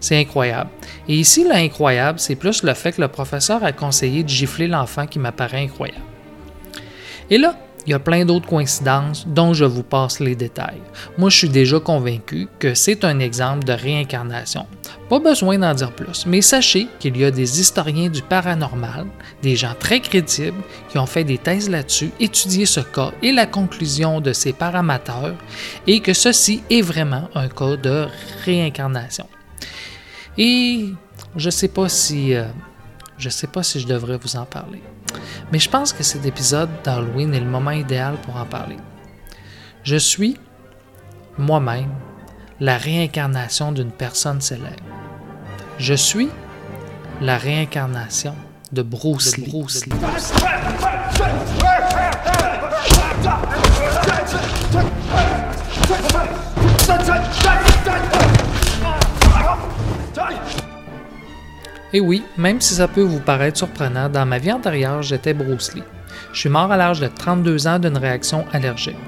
C'est 0.00 0.18
incroyable. 0.18 0.70
Et 1.08 1.14
ici, 1.14 1.44
l'incroyable, 1.44 2.18
c'est 2.18 2.36
plus 2.36 2.62
le 2.62 2.74
fait 2.74 2.92
que 2.92 3.00
le 3.00 3.08
professeur 3.08 3.64
a 3.64 3.72
conseillé 3.72 4.22
de 4.22 4.28
gifler 4.28 4.66
l'enfant 4.66 5.06
qui 5.06 5.18
m'apparaît 5.18 5.62
incroyable. 5.62 6.02
Et 7.30 7.38
là, 7.38 7.56
il 7.86 7.90
y 7.90 7.94
a 7.94 8.00
plein 8.00 8.24
d'autres 8.24 8.48
coïncidences 8.48 9.26
dont 9.28 9.54
je 9.54 9.64
vous 9.64 9.84
passe 9.84 10.18
les 10.18 10.34
détails. 10.34 10.82
Moi, 11.18 11.30
je 11.30 11.38
suis 11.38 11.48
déjà 11.48 11.78
convaincu 11.78 12.48
que 12.58 12.74
c'est 12.74 13.04
un 13.04 13.20
exemple 13.20 13.64
de 13.64 13.72
réincarnation. 13.72 14.66
Pas 15.08 15.20
besoin 15.20 15.56
d'en 15.58 15.72
dire 15.72 15.92
plus, 15.92 16.26
mais 16.26 16.42
sachez 16.42 16.88
qu'il 16.98 17.16
y 17.16 17.24
a 17.24 17.30
des 17.30 17.60
historiens 17.60 18.08
du 18.08 18.22
paranormal, 18.22 19.06
des 19.40 19.54
gens 19.54 19.74
très 19.78 20.00
crédibles 20.00 20.62
qui 20.88 20.98
ont 20.98 21.06
fait 21.06 21.22
des 21.22 21.38
thèses 21.38 21.70
là-dessus, 21.70 22.10
étudié 22.18 22.66
ce 22.66 22.80
cas 22.80 23.12
et 23.22 23.30
la 23.30 23.46
conclusion 23.46 24.20
de 24.20 24.32
ces 24.32 24.52
paramateurs, 24.52 25.36
et 25.86 26.00
que 26.00 26.12
ceci 26.12 26.64
est 26.68 26.82
vraiment 26.82 27.28
un 27.36 27.48
cas 27.48 27.76
de 27.76 28.06
réincarnation. 28.44 29.26
Et 30.38 30.92
je 31.36 31.50
sais 31.50 31.68
pas 31.68 31.88
si 31.88 32.34
euh, 32.34 32.44
je 33.18 33.28
sais 33.28 33.46
pas 33.46 33.62
si 33.62 33.80
je 33.80 33.86
devrais 33.86 34.18
vous 34.18 34.36
en 34.36 34.44
parler. 34.44 34.82
Mais 35.52 35.58
je 35.58 35.70
pense 35.70 35.92
que 35.92 36.02
cet 36.02 36.26
épisode 36.26 36.68
d'Halloween 36.84 37.34
est 37.34 37.40
le 37.40 37.46
moment 37.46 37.70
idéal 37.70 38.16
pour 38.22 38.36
en 38.36 38.44
parler. 38.44 38.76
Je 39.82 39.96
suis 39.96 40.36
moi-même 41.38 41.92
la 42.60 42.76
réincarnation 42.76 43.72
d'une 43.72 43.92
personne 43.92 44.40
célèbre. 44.40 44.82
Je 45.78 45.94
suis 45.94 46.28
la 47.20 47.38
réincarnation 47.38 48.34
de 48.72 48.82
Bruce 48.82 49.36
Lee. 49.36 49.48
Bruce 49.48 49.86
Lee. 49.86 49.92
Et 61.96 62.00
oui, 62.00 62.22
même 62.36 62.60
si 62.60 62.74
ça 62.74 62.88
peut 62.88 63.00
vous 63.00 63.20
paraître 63.20 63.56
surprenant, 63.56 64.10
dans 64.10 64.26
ma 64.26 64.36
vie 64.36 64.52
antérieure, 64.52 65.00
j'étais 65.00 65.32
Bruce. 65.32 65.72
Je 66.30 66.38
suis 66.38 66.50
mort 66.50 66.70
à 66.70 66.76
l'âge 66.76 67.00
de 67.00 67.06
32 67.06 67.66
ans 67.66 67.78
d'une 67.78 67.96
réaction 67.96 68.44
allergique. 68.52 68.98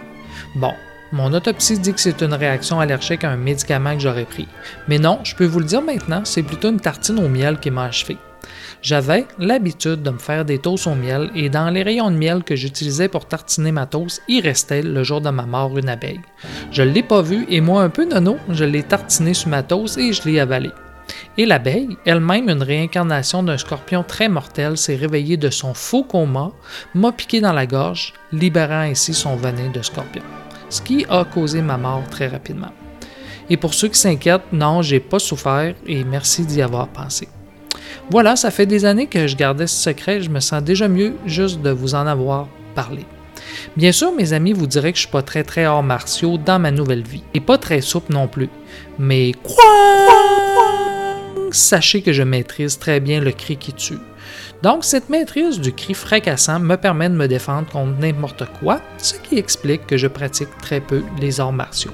Bon, 0.56 0.72
mon 1.12 1.30
autopsie 1.34 1.78
dit 1.78 1.92
que 1.92 2.00
c'est 2.00 2.22
une 2.22 2.32
réaction 2.32 2.80
allergique 2.80 3.24
à 3.24 3.30
un 3.30 3.36
médicament 3.36 3.92
que 3.92 4.00
j'aurais 4.00 4.24
pris. 4.24 4.48
Mais 4.88 4.98
non, 4.98 5.18
je 5.22 5.34
peux 5.34 5.44
vous 5.44 5.58
le 5.58 5.66
dire 5.66 5.82
maintenant, 5.82 6.22
c'est 6.24 6.42
plutôt 6.42 6.70
une 6.70 6.80
tartine 6.80 7.18
au 7.18 7.28
miel 7.28 7.58
qui 7.58 7.70
m'a 7.70 7.84
achevé. 7.84 8.16
J'avais 8.80 9.26
l'habitude 9.38 10.02
de 10.02 10.08
me 10.08 10.18
faire 10.18 10.46
des 10.46 10.58
toasts 10.58 10.86
au 10.86 10.94
miel 10.94 11.30
et 11.34 11.50
dans 11.50 11.68
les 11.68 11.82
rayons 11.82 12.10
de 12.10 12.16
miel 12.16 12.42
que 12.42 12.56
j'utilisais 12.56 13.08
pour 13.08 13.26
tartiner 13.26 13.70
ma 13.70 13.84
toast, 13.84 14.22
il 14.28 14.40
restait 14.40 14.80
le 14.80 15.04
jour 15.04 15.20
de 15.20 15.28
ma 15.28 15.44
mort 15.44 15.76
une 15.76 15.90
abeille. 15.90 16.22
Je 16.72 16.82
ne 16.82 16.88
l'ai 16.88 17.02
pas 17.02 17.20
vue 17.20 17.44
et 17.50 17.60
moi 17.60 17.82
un 17.82 17.90
peu 17.90 18.06
nono, 18.06 18.38
je 18.48 18.64
l'ai 18.64 18.82
tartiné 18.82 19.34
sur 19.34 19.50
ma 19.50 19.62
toast 19.62 19.98
et 19.98 20.14
je 20.14 20.22
l'ai 20.26 20.40
avalé. 20.40 20.70
Et 21.36 21.46
l'abeille, 21.46 21.96
elle-même 22.04 22.48
une 22.48 22.62
réincarnation 22.62 23.42
d'un 23.42 23.58
scorpion 23.58 24.02
très 24.02 24.28
mortel, 24.28 24.76
s'est 24.76 24.96
réveillée 24.96 25.36
de 25.36 25.50
son 25.50 25.74
faux 25.74 26.04
coma, 26.04 26.52
m'a 26.94 27.12
piqué 27.12 27.40
dans 27.40 27.52
la 27.52 27.66
gorge, 27.66 28.12
libérant 28.32 28.80
ainsi 28.80 29.14
son 29.14 29.36
venin 29.36 29.70
de 29.70 29.82
scorpion. 29.82 30.22
Ce 30.68 30.82
qui 30.82 31.06
a 31.08 31.24
causé 31.24 31.62
ma 31.62 31.78
mort 31.78 32.04
très 32.10 32.26
rapidement. 32.26 32.72
Et 33.50 33.56
pour 33.56 33.72
ceux 33.72 33.88
qui 33.88 33.98
s'inquiètent, 33.98 34.52
non, 34.52 34.82
j'ai 34.82 35.00
pas 35.00 35.18
souffert 35.18 35.74
et 35.86 36.04
merci 36.04 36.44
d'y 36.44 36.60
avoir 36.60 36.88
pensé. 36.88 37.28
Voilà, 38.10 38.36
ça 38.36 38.50
fait 38.50 38.66
des 38.66 38.84
années 38.84 39.06
que 39.06 39.26
je 39.26 39.36
gardais 39.36 39.66
ce 39.66 39.82
secret, 39.82 40.20
je 40.20 40.30
me 40.30 40.40
sens 40.40 40.62
déjà 40.62 40.88
mieux 40.88 41.14
juste 41.26 41.62
de 41.62 41.70
vous 41.70 41.94
en 41.94 42.06
avoir 42.06 42.48
parlé. 42.74 43.06
Bien 43.76 43.92
sûr, 43.92 44.12
mes 44.12 44.32
amis 44.32 44.52
vous 44.52 44.66
diraient 44.66 44.92
que 44.92 44.98
je 44.98 45.02
suis 45.02 45.10
pas 45.10 45.22
très 45.22 45.44
très 45.44 45.66
hors 45.66 45.82
martiaux 45.82 46.38
dans 46.38 46.58
ma 46.58 46.70
nouvelle 46.70 47.02
vie. 47.02 47.22
Et 47.34 47.40
pas 47.40 47.58
très 47.58 47.80
souple 47.80 48.12
non 48.12 48.28
plus. 48.28 48.48
Mais 48.98 49.32
quoi? 49.42 50.17
Sachez 51.52 52.02
que 52.02 52.12
je 52.12 52.22
maîtrise 52.22 52.78
très 52.78 53.00
bien 53.00 53.20
le 53.20 53.32
cri 53.32 53.56
qui 53.56 53.72
tue. 53.72 53.98
Donc, 54.62 54.84
cette 54.84 55.08
maîtrise 55.08 55.60
du 55.60 55.72
cri 55.72 55.94
fracassant 55.94 56.60
me 56.60 56.76
permet 56.76 57.08
de 57.08 57.14
me 57.14 57.28
défendre 57.28 57.68
contre 57.68 57.98
n'importe 57.98 58.44
quoi, 58.60 58.80
ce 58.98 59.14
qui 59.14 59.38
explique 59.38 59.86
que 59.86 59.96
je 59.96 60.08
pratique 60.08 60.48
très 60.60 60.80
peu 60.80 61.02
les 61.20 61.40
arts 61.40 61.52
martiaux. 61.52 61.92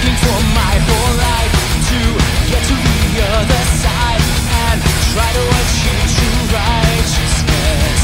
Working 0.00 0.16
for 0.16 0.40
my 0.56 0.74
whole 0.88 1.14
life 1.20 1.52
to 1.92 2.00
get 2.48 2.62
to 2.64 2.72
the 2.72 3.20
other 3.20 3.62
side 3.84 4.22
and 4.64 4.80
try 5.12 5.28
to 5.28 5.44
achieve 5.60 6.04
true 6.16 6.40
righteousness. 6.56 8.00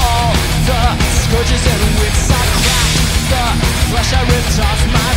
All 0.00 0.32
the 0.64 0.82
scourges 1.20 1.64
and 1.68 1.82
whips 2.00 2.30
I 2.32 2.44
cracked, 2.56 3.04
the 3.28 3.44
flesh 3.90 4.12
I 4.14 4.22
ripped 4.32 4.58
off 4.64 4.80
my 4.96 5.07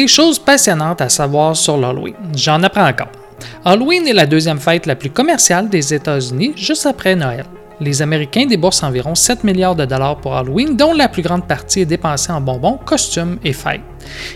Des 0.00 0.08
choses 0.08 0.38
passionnantes 0.38 1.02
à 1.02 1.10
savoir 1.10 1.54
sur 1.54 1.76
l'Halloween. 1.76 2.14
J'en 2.34 2.62
apprends 2.62 2.88
encore. 2.88 3.10
Halloween 3.66 4.08
est 4.08 4.14
la 4.14 4.24
deuxième 4.24 4.58
fête 4.58 4.86
la 4.86 4.96
plus 4.96 5.10
commerciale 5.10 5.68
des 5.68 5.92
États-Unis, 5.92 6.54
juste 6.56 6.86
après 6.86 7.14
Noël. 7.14 7.44
Les 7.80 8.00
Américains 8.00 8.46
déboursent 8.46 8.82
environ 8.82 9.14
7 9.14 9.44
milliards 9.44 9.74
de 9.74 9.84
dollars 9.84 10.16
pour 10.16 10.34
Halloween, 10.34 10.74
dont 10.74 10.94
la 10.94 11.08
plus 11.08 11.20
grande 11.20 11.46
partie 11.46 11.80
est 11.80 11.84
dépensée 11.84 12.32
en 12.32 12.40
bonbons, 12.40 12.78
costumes 12.82 13.36
et 13.44 13.52
fêtes. 13.52 13.82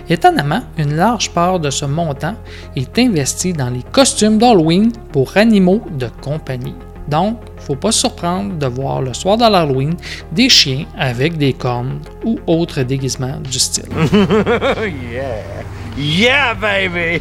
Étonnamment, 0.06 0.60
une 0.76 0.96
large 0.96 1.30
part 1.30 1.58
de 1.58 1.70
ce 1.70 1.86
montant 1.86 2.34
est 2.76 2.98
investi 2.98 3.54
dans 3.54 3.70
les 3.70 3.84
costumes 3.90 4.36
d'Halloween 4.36 4.92
pour 5.12 5.34
animaux 5.38 5.80
de 5.92 6.08
compagnie. 6.20 6.74
Donc, 7.08 7.38
faut 7.58 7.76
pas 7.76 7.92
se 7.92 8.00
surprendre 8.00 8.54
de 8.54 8.66
voir 8.66 9.02
le 9.02 9.12
soir 9.12 9.36
de 9.36 9.42
l'Halloween 9.42 9.94
des 10.32 10.48
chiens 10.48 10.86
avec 10.98 11.36
des 11.36 11.52
cornes 11.52 12.00
ou 12.24 12.38
autres 12.46 12.82
déguisements 12.82 13.38
du 13.40 13.58
style. 13.58 13.88
Yeah, 15.96 16.54
baby! 16.54 17.20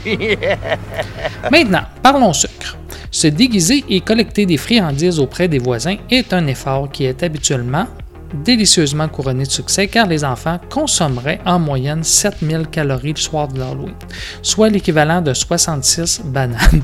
Maintenant, 1.52 1.84
parlons 2.02 2.34
sucre. 2.34 2.76
Se 3.12 3.28
déguiser 3.28 3.86
et 3.88 4.02
collecter 4.02 4.48
des 4.48 4.58
friandises 4.58 5.20
auprès 5.20 5.48
des 5.48 5.60
voisins 5.60 5.98
est 6.10 6.34
un 6.34 6.48
effort 6.48 6.90
qui 6.92 7.06
est 7.06 7.22
habituellement 7.22 7.86
délicieusement 8.34 9.08
couronné 9.08 9.44
de 9.44 9.52
succès 9.52 9.88
car 9.88 10.08
les 10.08 10.24
enfants 10.26 10.60
consommeraient 10.72 11.40
en 11.46 11.60
moyenne 11.60 12.04
7000 12.04 12.68
calories 12.72 13.14
le 13.14 13.20
soir 13.20 13.48
de 13.48 13.60
l'Halloween, 13.60 13.94
soit 14.42 14.70
l'équivalent 14.70 15.22
de 15.22 15.36
66 15.36 16.22
bananes. 16.26 16.82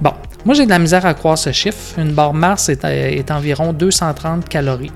Bon, 0.00 0.12
moi 0.44 0.54
j'ai 0.54 0.64
de 0.64 0.70
la 0.70 0.78
misère 0.78 1.04
à 1.06 1.14
croire 1.14 1.38
ce 1.38 1.52
chiffre. 1.52 1.98
Une 1.98 2.12
barre 2.12 2.34
Mars 2.34 2.68
est, 2.68 2.84
est 2.84 3.30
environ 3.30 3.72
230 3.72 4.48
calories. 4.48 4.92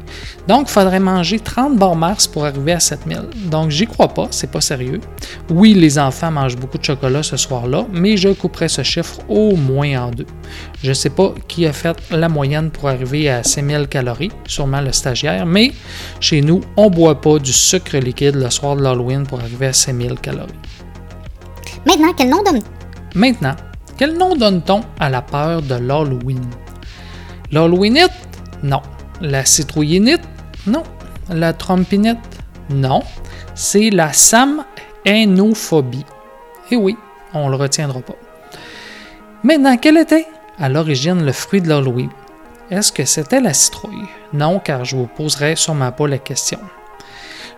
Donc, 0.49 0.69
il 0.69 0.73
faudrait 0.73 1.01
manger 1.01 1.39
30 1.39 1.77
barres 1.77 1.97
Mars 1.97 2.27
pour 2.27 2.45
arriver 2.45 2.73
à 2.73 2.81
7000. 2.81 3.23
Donc, 3.47 3.71
j'y 3.71 3.87
crois 3.87 4.09
pas, 4.09 4.27
c'est 4.31 4.51
pas 4.51 4.61
sérieux. 4.61 5.01
Oui, 5.51 5.75
les 5.75 5.99
enfants 5.99 6.31
mangent 6.31 6.57
beaucoup 6.57 6.79
de 6.79 6.85
chocolat 6.85 7.23
ce 7.23 7.37
soir-là, 7.37 7.87
mais 7.93 8.17
je 8.17 8.29
couperais 8.31 8.69
ce 8.69 8.83
chiffre 8.83 9.21
au 9.29 9.55
moins 9.57 10.07
en 10.07 10.11
deux. 10.11 10.27
Je 10.83 10.93
sais 10.93 11.11
pas 11.11 11.33
qui 11.47 11.67
a 11.67 11.73
fait 11.73 11.97
la 12.11 12.29
moyenne 12.29 12.71
pour 12.71 12.89
arriver 12.89 13.29
à 13.29 13.43
6000 13.43 13.87
calories, 13.89 14.33
sûrement 14.47 14.81
le 14.81 14.93
stagiaire, 14.93 15.47
mais 15.47 15.73
chez 16.21 16.41
nous, 16.41 16.61
on 16.77 16.91
boit 16.91 17.21
pas 17.21 17.39
du 17.39 17.53
sucre 17.53 17.97
liquide 17.99 18.35
le 18.35 18.51
soir 18.51 18.77
de 18.77 18.83
l'Halloween 18.83 19.27
pour 19.27 19.41
arriver 19.41 19.67
à 19.67 19.73
6000 19.73 20.15
calories. 20.21 20.53
Maintenant, 21.87 22.13
quel 22.17 22.31
nom 22.31 22.43
donne? 22.43 22.61
Maintenant, 23.15 23.55
quel 23.97 24.17
nom 24.17 24.35
donne-t-on 24.37 24.81
à 24.99 25.09
la 25.09 25.23
peur 25.23 25.63
de 25.63 25.75
l'Halloween? 25.75 26.45
L'Halloweenite? 27.51 28.11
Non. 28.63 28.83
La 29.21 29.45
citrouillinite? 29.45 30.23
Non. 30.67 30.83
La 31.31 31.53
trompinite? 31.53 32.19
Non. 32.71 33.03
C'est 33.55 33.91
la 33.91 34.13
samhainophobie. 34.13 36.07
Eh 36.71 36.77
oui, 36.77 36.97
on 37.35 37.49
le 37.49 37.57
retiendra 37.57 38.01
pas. 38.01 38.17
Maintenant, 39.43 39.77
quel 39.77 39.99
était 39.99 40.27
à 40.59 40.69
l'origine 40.69 41.25
le 41.25 41.33
fruit 41.33 41.61
de 41.61 41.69
l'Halloween? 41.69 42.11
Est-ce 42.71 42.93
que 42.93 43.05
c'était 43.05 43.41
la 43.41 43.53
citrouille? 43.53 44.09
Non, 44.33 44.59
car 44.59 44.85
je 44.85 44.97
vous 44.97 45.07
poserai 45.07 45.57
sûrement 45.57 45.93
pas 45.93 46.09
la 46.09 46.19
question. 46.19 46.59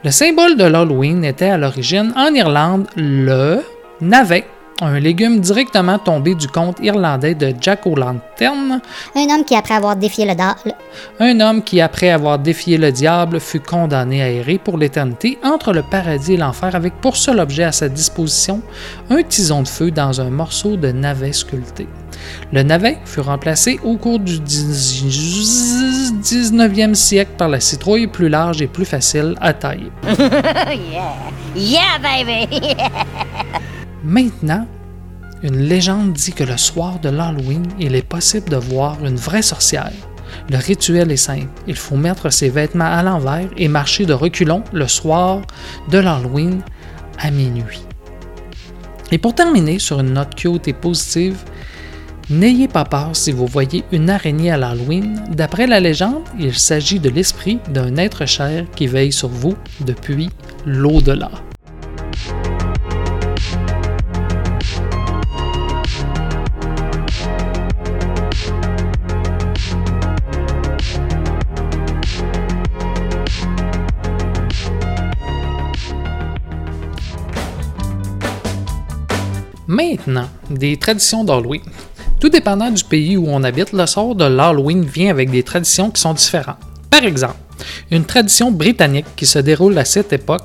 Le 0.03 0.11
symbole 0.11 0.57
de 0.57 0.65
l'Halloween 0.65 1.25
était 1.25 1.51
à 1.51 1.57
l'origine 1.57 2.13
en 2.17 2.35
Irlande 2.35 2.89
le 2.97 3.63
navet, 4.01 4.47
un 4.81 4.99
légume 4.99 5.41
directement 5.41 5.99
tombé 5.99 6.35
du 6.35 6.49
conte 6.49 6.79
irlandais 6.83 7.35
de 7.35 7.55
Jack 7.61 7.87
O'Lantern, 7.87 8.81
Un 9.15 9.27
homme 9.31 9.45
qui, 9.45 9.55
après 9.55 9.75
avoir 9.75 9.95
défié 9.97 10.27
le, 10.27 10.35
da- 10.35 10.57
le- 10.65 10.73
un 11.21 11.39
homme 11.41 11.63
qui, 11.63 11.81
après 11.81 12.11
avoir 12.11 12.39
défié 12.41 12.77
le 12.77 12.91
diable, 12.91 13.39
fut 13.41 13.61
condamné 13.61 14.21
à 14.23 14.31
errer 14.31 14.59
pour 14.59 14.77
l'éternité 14.77 15.39
entre 15.45 15.73
le 15.73 15.83
paradis 15.83 16.35
et 16.35 16.37
l'enfer 16.37 16.75
avec 16.75 16.95
pour 17.01 17.17
seul 17.17 17.39
objet 17.39 17.63
à 17.65 17.73
sa 17.73 17.89
disposition 17.89 18.61
un 19.11 19.23
tison 19.23 19.63
de 19.63 19.69
feu 19.69 19.91
dans 19.93 20.21
un 20.21 20.31
morceau 20.31 20.77
de 20.77 20.91
navet 20.91 21.33
sculpté. 21.33 21.87
Le 22.53 22.63
navet 22.63 22.99
fut 23.05 23.21
remplacé 23.21 23.79
au 23.85 23.97
cours 23.97 24.19
du 24.19 24.39
19e 24.39 26.95
siècle 26.95 27.33
par 27.37 27.49
la 27.49 27.61
citrouille 27.61 28.07
plus 28.07 28.29
large 28.29 28.63
et 28.63 28.67
plus 28.67 28.85
facile 28.87 29.35
à 29.41 29.53
tailler. 29.53 29.91
Yeah, 31.57 31.99
baby! 32.03 32.49
Maintenant, 34.05 34.67
une 35.43 35.57
légende 35.57 36.13
dit 36.13 36.33
que 36.33 36.45
le 36.45 36.59
soir 36.59 37.01
de 37.01 37.09
l'Halloween, 37.09 37.67
il 37.81 37.95
est 37.95 38.07
possible 38.07 38.51
de 38.51 38.57
voir 38.57 39.03
une 39.03 39.17
vraie 39.17 39.41
sorcière. 39.41 39.93
Le 40.51 40.59
rituel 40.59 41.11
est 41.11 41.17
simple. 41.17 41.49
Il 41.67 41.77
faut 41.77 41.97
mettre 41.97 42.29
ses 42.29 42.51
vêtements 42.51 42.85
à 42.85 43.03
l'envers 43.03 43.49
et 43.57 43.67
marcher 43.67 44.05
de 44.05 44.13
reculons 44.13 44.63
le 44.75 44.87
soir 44.89 45.41
de 45.91 45.99
l'Halloween 45.99 46.61
à 47.19 47.31
minuit. 47.31 47.81
Et 49.11 49.17
pour 49.17 49.35
terminer 49.35 49.79
sur 49.79 50.01
une 50.01 50.13
note 50.13 50.35
cute 50.35 50.69
et 50.69 50.75
positive, 50.75 51.39
n'ayez 52.29 52.69
pas 52.69 52.85
peur 52.85 53.11
si 53.13 53.33
vous 53.33 53.47
voyez 53.47 53.85
une 53.91 54.11
araignée 54.11 54.51
à 54.51 54.59
l'Halloween. 54.59 55.25
D'après 55.31 55.67
la 55.67 55.81
légende, 55.81 56.25
il 56.39 56.55
s'agit 56.55 57.01
de 57.01 57.09
l'esprit 57.09 57.59
d'un 57.71 57.97
être 57.97 58.27
cher 58.27 58.67
qui 58.77 58.87
veille 58.87 59.13
sur 59.13 59.29
vous 59.29 59.55
depuis 59.81 60.29
l'au-delà. 60.67 61.31
Des 80.51 80.77
traditions 80.77 81.25
d'Halloween. 81.25 81.63
Tout 82.21 82.29
dépendant 82.29 82.71
du 82.71 82.85
pays 82.85 83.17
où 83.17 83.27
on 83.29 83.43
habite, 83.45 83.73
le 83.73 83.87
sort 83.87 84.15
de 84.15 84.25
l'Halloween 84.25 84.85
vient 84.85 85.11
avec 85.11 85.31
des 85.31 85.43
traditions 85.43 85.91
qui 85.91 86.01
sont 86.01 86.15
différentes. 86.15 86.59
Par 86.91 87.05
exemple, 87.05 87.37
une 87.91 88.05
tradition 88.05 88.51
britannique 88.51 89.07
qui 89.17 89.27
se 89.27 89.39
déroule 89.39 89.77
à 89.79 89.85
cette 89.85 90.13
époque, 90.13 90.45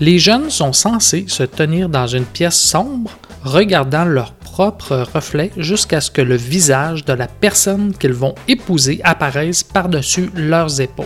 Les 0.00 0.18
jeunes 0.18 0.48
sont 0.48 0.72
censés 0.72 1.26
se 1.28 1.42
tenir 1.42 1.90
dans 1.90 2.06
une 2.06 2.24
pièce 2.24 2.58
sombre, 2.58 3.10
regardant 3.44 4.06
leur 4.06 4.32
propre 4.32 5.04
reflet 5.12 5.50
jusqu'à 5.58 6.00
ce 6.00 6.10
que 6.10 6.22
le 6.22 6.36
visage 6.36 7.04
de 7.04 7.12
la 7.12 7.26
personne 7.26 7.92
qu'ils 7.92 8.14
vont 8.14 8.34
épouser 8.48 9.02
apparaisse 9.04 9.62
par-dessus 9.62 10.30
leurs 10.34 10.80
épaules. 10.80 11.04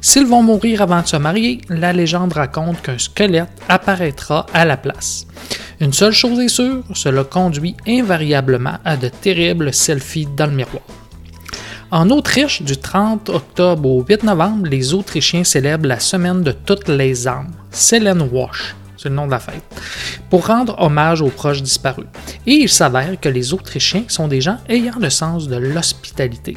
S'ils 0.00 0.26
vont 0.26 0.42
mourir 0.42 0.82
avant 0.82 1.02
de 1.02 1.06
se 1.06 1.16
marier, 1.16 1.60
la 1.68 1.92
légende 1.92 2.32
raconte 2.32 2.82
qu'un 2.82 2.98
squelette 2.98 3.50
apparaîtra 3.68 4.46
à 4.52 4.64
la 4.64 4.76
place. 4.76 5.24
Une 5.80 5.92
seule 5.92 6.12
chose 6.12 6.40
est 6.40 6.48
sûre, 6.48 6.82
cela 6.92 7.22
conduit 7.22 7.76
invariablement 7.86 8.78
à 8.84 8.96
de 8.96 9.08
terribles 9.08 9.72
selfies 9.72 10.26
dans 10.36 10.46
le 10.46 10.56
miroir. 10.56 10.82
En 11.92 12.10
Autriche, 12.10 12.62
du 12.62 12.76
30 12.76 13.28
octobre 13.28 13.88
au 13.88 14.02
8 14.02 14.24
novembre, 14.24 14.66
les 14.68 14.92
Autrichiens 14.92 15.44
célèbrent 15.44 15.86
la 15.86 16.00
semaine 16.00 16.42
de 16.42 16.50
toutes 16.50 16.88
les 16.88 17.28
âmes, 17.28 17.52
Selenwasch, 17.70 18.74
c'est 18.96 19.08
le 19.08 19.14
nom 19.14 19.26
de 19.26 19.30
la 19.30 19.38
fête, 19.38 19.62
pour 20.28 20.48
rendre 20.48 20.74
hommage 20.80 21.22
aux 21.22 21.30
proches 21.30 21.62
disparus. 21.62 22.06
Et 22.44 22.54
il 22.54 22.68
s'avère 22.68 23.18
que 23.20 23.28
les 23.28 23.54
Autrichiens 23.54 24.04
sont 24.08 24.26
des 24.26 24.40
gens 24.40 24.58
ayant 24.68 24.98
le 25.00 25.10
sens 25.10 25.46
de 25.46 25.56
l'hospitalité. 25.56 26.54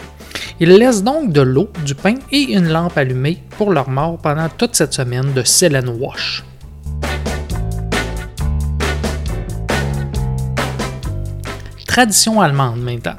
Ils 0.59 0.69
laissent 0.69 1.03
donc 1.03 1.31
de 1.31 1.41
l'eau, 1.41 1.69
du 1.85 1.93
pain 1.93 2.15
et 2.31 2.53
une 2.53 2.69
lampe 2.69 2.97
allumée 2.97 3.43
pour 3.57 3.71
leur 3.71 3.87
mort 3.87 4.17
pendant 4.17 4.49
toute 4.49 4.75
cette 4.75 4.93
semaine 4.93 5.31
de 5.33 5.43
Selenwasch. 5.43 6.43
Tradition 11.91 12.39
allemande 12.39 12.79
maintenant. 12.79 13.17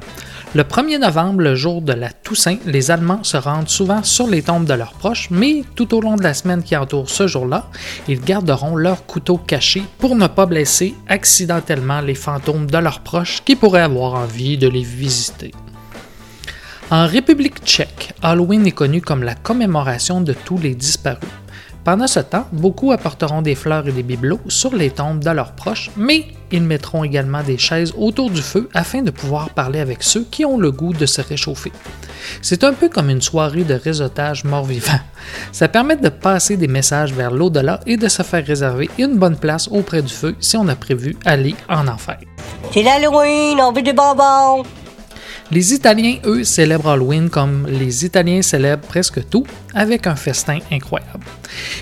Le 0.55 0.63
1er 0.63 0.97
novembre, 0.97 1.41
le 1.41 1.53
jour 1.53 1.83
de 1.83 1.93
la 1.93 2.09
Toussaint, 2.09 2.57
les 2.65 2.89
Allemands 2.89 3.23
se 3.23 3.37
rendent 3.37 3.69
souvent 3.69 4.01
sur 4.01 4.25
les 4.25 4.41
tombes 4.41 4.65
de 4.65 4.73
leurs 4.73 4.93
proches, 4.93 5.27
mais 5.29 5.61
tout 5.75 5.93
au 5.93 6.01
long 6.01 6.15
de 6.15 6.23
la 6.23 6.33
semaine 6.33 6.63
qui 6.63 6.75
entoure 6.75 7.07
ce 7.07 7.27
jour-là, 7.27 7.67
ils 8.07 8.19
garderont 8.19 8.75
leur 8.75 9.05
couteau 9.05 9.37
caché 9.37 9.83
pour 9.99 10.15
ne 10.15 10.25
pas 10.25 10.47
blesser 10.47 10.95
accidentellement 11.07 12.01
les 12.01 12.15
fantômes 12.15 12.65
de 12.65 12.77
leurs 12.79 13.01
proches 13.01 13.43
qui 13.45 13.55
pourraient 13.55 13.81
avoir 13.81 14.15
envie 14.15 14.57
de 14.57 14.67
les 14.67 14.81
visiter. 14.81 15.51
En 16.89 17.05
République 17.05 17.63
tchèque, 17.63 18.15
Halloween 18.23 18.65
est 18.65 18.71
connu 18.71 19.01
comme 19.01 19.21
la 19.21 19.35
commémoration 19.35 20.19
de 20.19 20.33
tous 20.33 20.57
les 20.57 20.73
disparus. 20.73 21.29
Pendant 21.83 22.07
ce 22.07 22.21
temps, 22.21 22.47
beaucoup 22.53 22.93
apporteront 22.93 23.41
des 23.41 23.55
fleurs 23.55 23.87
et 23.87 23.91
des 23.91 24.03
bibelots 24.03 24.39
sur 24.47 24.73
les 24.73 24.89
tombes 24.89 25.19
de 25.19 25.29
leurs 25.29 25.51
proches, 25.51 25.91
mais 25.97 26.27
ils 26.49 26.63
mettront 26.63 27.03
également 27.03 27.43
des 27.43 27.57
chaises 27.57 27.93
autour 27.97 28.29
du 28.29 28.41
feu 28.41 28.69
afin 28.73 29.01
de 29.01 29.11
pouvoir 29.11 29.49
parler 29.49 29.79
avec 29.79 30.01
ceux 30.01 30.23
qui 30.23 30.45
ont 30.45 30.57
le 30.57 30.71
goût 30.71 30.93
de 30.93 31.05
se 31.05 31.19
réchauffer. 31.19 31.73
C'est 32.41 32.63
un 32.63 32.71
peu 32.71 32.87
comme 32.87 33.09
une 33.09 33.21
soirée 33.21 33.65
de 33.65 33.73
réseautage 33.73 34.45
mort-vivant. 34.45 34.99
Ça 35.51 35.67
permet 35.67 35.97
de 35.97 36.07
passer 36.09 36.55
des 36.55 36.69
messages 36.69 37.11
vers 37.11 37.31
l'au-delà 37.31 37.81
et 37.85 37.97
de 37.97 38.07
se 38.07 38.23
faire 38.23 38.45
réserver 38.45 38.89
une 38.97 39.17
bonne 39.17 39.37
place 39.37 39.67
auprès 39.69 40.01
du 40.01 40.13
feu 40.13 40.35
si 40.39 40.55
on 40.55 40.67
a 40.69 40.75
prévu 40.75 41.17
aller 41.25 41.55
en 41.67 41.87
enfer. 41.89 42.19
C'est 42.71 42.83
l'Halloween, 42.83 43.59
on 43.59 43.73
veut 43.73 43.83
bonbons. 43.93 44.63
Les 45.53 45.71
Italiens, 45.71 46.15
eux, 46.25 46.43
célèbrent 46.43 46.89
Halloween 46.89 47.29
comme 47.29 47.67
les 47.67 48.05
Italiens 48.05 48.41
célèbrent 48.41 48.87
presque 48.87 49.29
tout, 49.29 49.45
avec 49.75 50.07
un 50.07 50.15
festin 50.15 50.57
incroyable. 50.71 51.27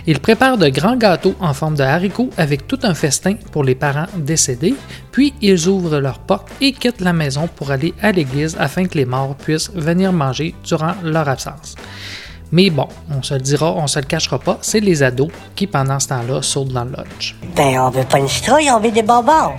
Ils 0.05 0.19
préparent 0.19 0.57
de 0.57 0.67
grands 0.67 0.97
gâteaux 0.97 1.36
en 1.39 1.53
forme 1.53 1.76
de 1.76 1.84
haricots 1.84 2.32
avec 2.36 2.67
tout 2.67 2.80
un 2.84 2.93
festin 2.93 3.36
pour 3.53 3.63
les 3.63 3.76
parents 3.76 4.07
décédés, 4.17 4.76
puis 5.13 5.34
ils 5.41 5.69
ouvrent 5.69 5.99
leurs 5.99 6.19
portes 6.19 6.49
et 6.59 6.74
quittent 6.74 6.99
la 6.99 7.13
maison 7.13 7.47
pour 7.47 7.72
aller 7.72 7.93
à 8.01 8.11
l'église 8.11 8.57
afin 8.59 8.88
que 8.88 8.97
les 8.97 9.05
morts 9.05 9.38
puissent 9.38 9.72
venir 9.74 10.11
manger 10.11 10.53
durant 10.65 10.95
leur 11.01 11.30
absence. 11.30 11.76
Mais 12.51 12.69
bon, 12.72 12.89
on 13.09 13.24
se 13.24 13.36
le 13.36 13.39
dira, 13.39 13.72
on 13.72 13.88
se 13.88 13.99
le 13.99 14.05
cachera 14.05 14.38
pas, 14.38 14.57
c'est 14.61 14.82
les 14.82 15.01
ados 15.01 15.32
qui, 15.55 15.65
pendant 15.65 16.01
ce 16.01 16.09
temps-là, 16.09 16.41
sautent 16.41 16.74
dans 16.74 16.84
le 16.84 16.91
lodge. 16.91 17.36
Ben, 17.55 17.80
on 17.80 17.89
veut 17.89 18.03
pas 18.03 18.19
une 18.19 18.28
citrouille, 18.28 18.69
on 18.69 18.82
veut 18.82 18.91
des 18.91 19.01
bonbons. 19.01 19.53